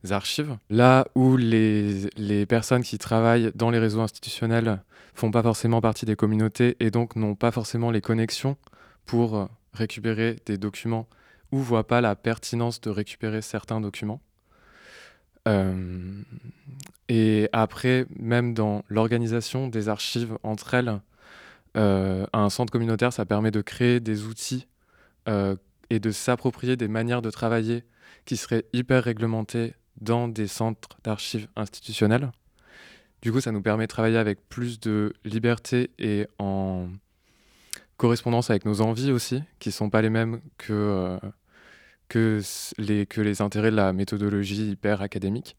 [0.10, 0.58] archives.
[0.72, 4.82] Là où les, les personnes qui travaillent dans les réseaux institutionnels
[5.14, 8.58] font pas forcément partie des communautés et donc n'ont pas forcément les connexions
[9.06, 11.08] pour euh, récupérer des documents
[11.52, 14.22] ou voient pas la pertinence de récupérer certains documents.
[15.48, 16.22] Euh,
[17.10, 21.02] et après, même dans l'organisation des archives entre elles,
[21.78, 24.68] euh, un centre communautaire, ça permet de créer des outils
[25.28, 27.84] et de s'approprier des manières de travailler
[28.26, 32.32] qui seraient hyper réglementées dans des centres d'archives institutionnels.
[33.22, 36.88] Du coup, ça nous permet de travailler avec plus de liberté et en
[38.02, 41.20] correspondance avec nos envies aussi, qui ne sont pas les mêmes que, euh,
[42.08, 42.42] que,
[42.80, 45.56] les, que les intérêts de la méthodologie hyper académique.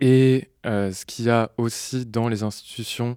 [0.00, 3.16] Et euh, ce qu'il y a aussi dans les institutions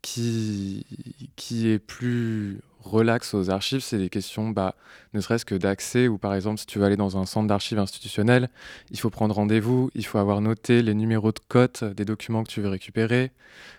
[0.00, 0.86] qui,
[1.34, 4.74] qui est plus relax aux archives, c'est des questions, bah,
[5.14, 7.78] ne serait-ce que d'accès, ou par exemple, si tu veux aller dans un centre d'archives
[7.78, 8.48] institutionnel,
[8.90, 12.50] il faut prendre rendez-vous, il faut avoir noté les numéros de cote des documents que
[12.50, 13.32] tu veux récupérer,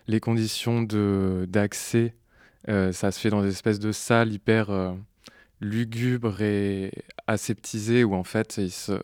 [0.07, 2.15] les conditions d'accès
[2.67, 4.69] ça se fait dans des espèces de salles hyper
[5.61, 6.91] lugubres et
[7.27, 8.99] aseptisées où en fait il se,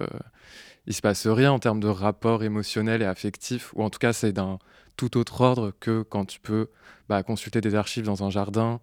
[0.86, 4.14] il se passe rien en termes de rapport émotionnel et affectif, ou en tout cas
[4.14, 4.60] c'est d'un
[4.96, 6.70] tout autre ordre que quand tu peux
[7.10, 8.80] bah, consulter des archives dans un jardin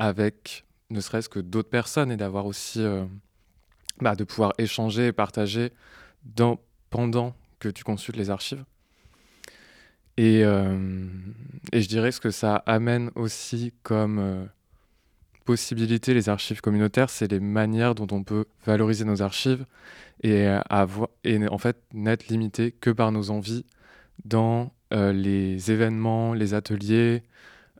[0.00, 2.84] avec ne serait-ce que d'autres personnes et d'avoir aussi
[4.00, 5.72] bah, de pouvoir échanger et partager
[6.24, 6.58] dans,
[6.90, 8.64] pendant que tu consultes les archives.
[10.16, 11.06] Et, euh,
[11.72, 14.44] je dirais ce que ça amène aussi comme euh,
[15.44, 19.64] possibilité, les archives communautaires, c'est les manières dont on peut valoriser nos archives
[20.22, 23.64] et, avoir, et en fait n'être limité que par nos envies
[24.24, 27.22] dans euh, les événements, les ateliers,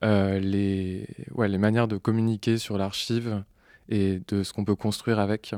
[0.02, 3.42] les, ouais, les manières de communiquer sur l'archive
[3.88, 5.54] et de ce qu'on peut construire avec.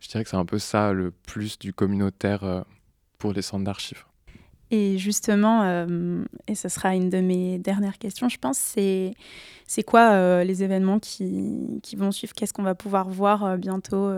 [0.00, 2.64] Je dirais que c'est un peu ça le plus du communautaire
[3.18, 4.04] pour les centres d'archives.
[4.72, 9.12] Et justement, euh, et ce sera une de mes dernières questions, je pense, c'est,
[9.66, 12.32] c'est quoi euh, les événements qui, qui vont suivre?
[12.32, 14.10] Qu'est-ce qu'on va pouvoir voir euh, bientôt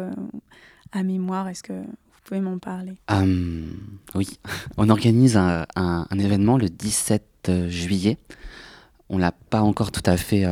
[0.92, 1.48] à mémoire?
[1.48, 2.94] Est-ce que vous pouvez m'en parler?
[4.14, 4.38] Oui,
[4.76, 8.16] on organise un, un, événement le 17 juillet.
[9.14, 10.44] On l'a pas encore tout à fait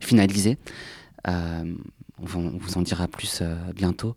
[0.00, 0.56] finalisé.
[1.26, 1.74] on,
[2.18, 3.42] vous en dira plus
[3.74, 4.16] bientôt.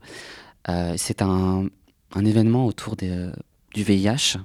[0.98, 1.68] c'est un,
[2.14, 4.38] un, événement autour du VIH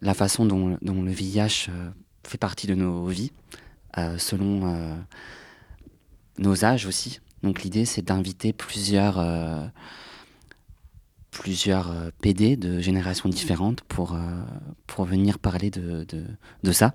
[0.00, 1.90] la façon dont, le VIH euh,
[2.24, 3.32] fait partie de nos vies,
[3.98, 4.96] euh, selon euh,
[6.38, 7.20] nos âges aussi.
[7.42, 9.22] Donc l'idée, c'est d'inviter plusieurs,
[11.30, 14.18] plusieurs PD de générations différentes pour,
[14.96, 16.06] pour venir parler de,
[16.64, 16.94] de, ça,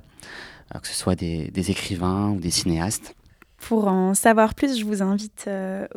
[0.82, 3.16] que ce soit des, des, écrivains ou des cinéastes.
[3.58, 5.88] Pour en savoir plus, je vous invite, euh,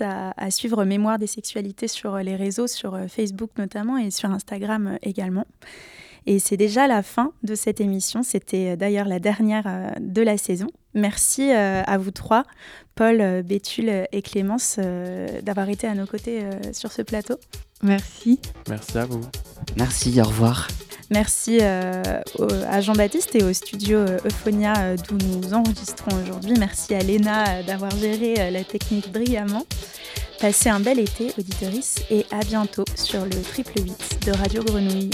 [0.00, 4.98] à, à, suivre Mémoire des sexualités sur les réseaux, sur Facebook notamment et sur Instagram
[5.02, 5.46] également.
[6.26, 8.22] Et c'est déjà la fin de cette émission.
[8.22, 10.66] C'était euh, d'ailleurs la dernière euh, de la saison.
[10.94, 12.42] Merci euh, à vous trois,
[12.94, 14.78] Paul, Béthule et Clémence,
[15.42, 17.34] d'avoir été à nos côtés sur ce plateau.
[17.82, 18.40] Merci.
[18.66, 19.20] Merci à vous.
[19.76, 20.66] Merci, au revoir.
[21.10, 26.54] Merci à Jean-Baptiste et au studio Euphonia d'où nous enregistrons aujourd'hui.
[26.58, 29.64] Merci à Léna d'avoir géré la technique brillamment.
[30.40, 35.10] Passez un bel été, auditoris, et à bientôt sur le triple 8 de Radio Grenouille.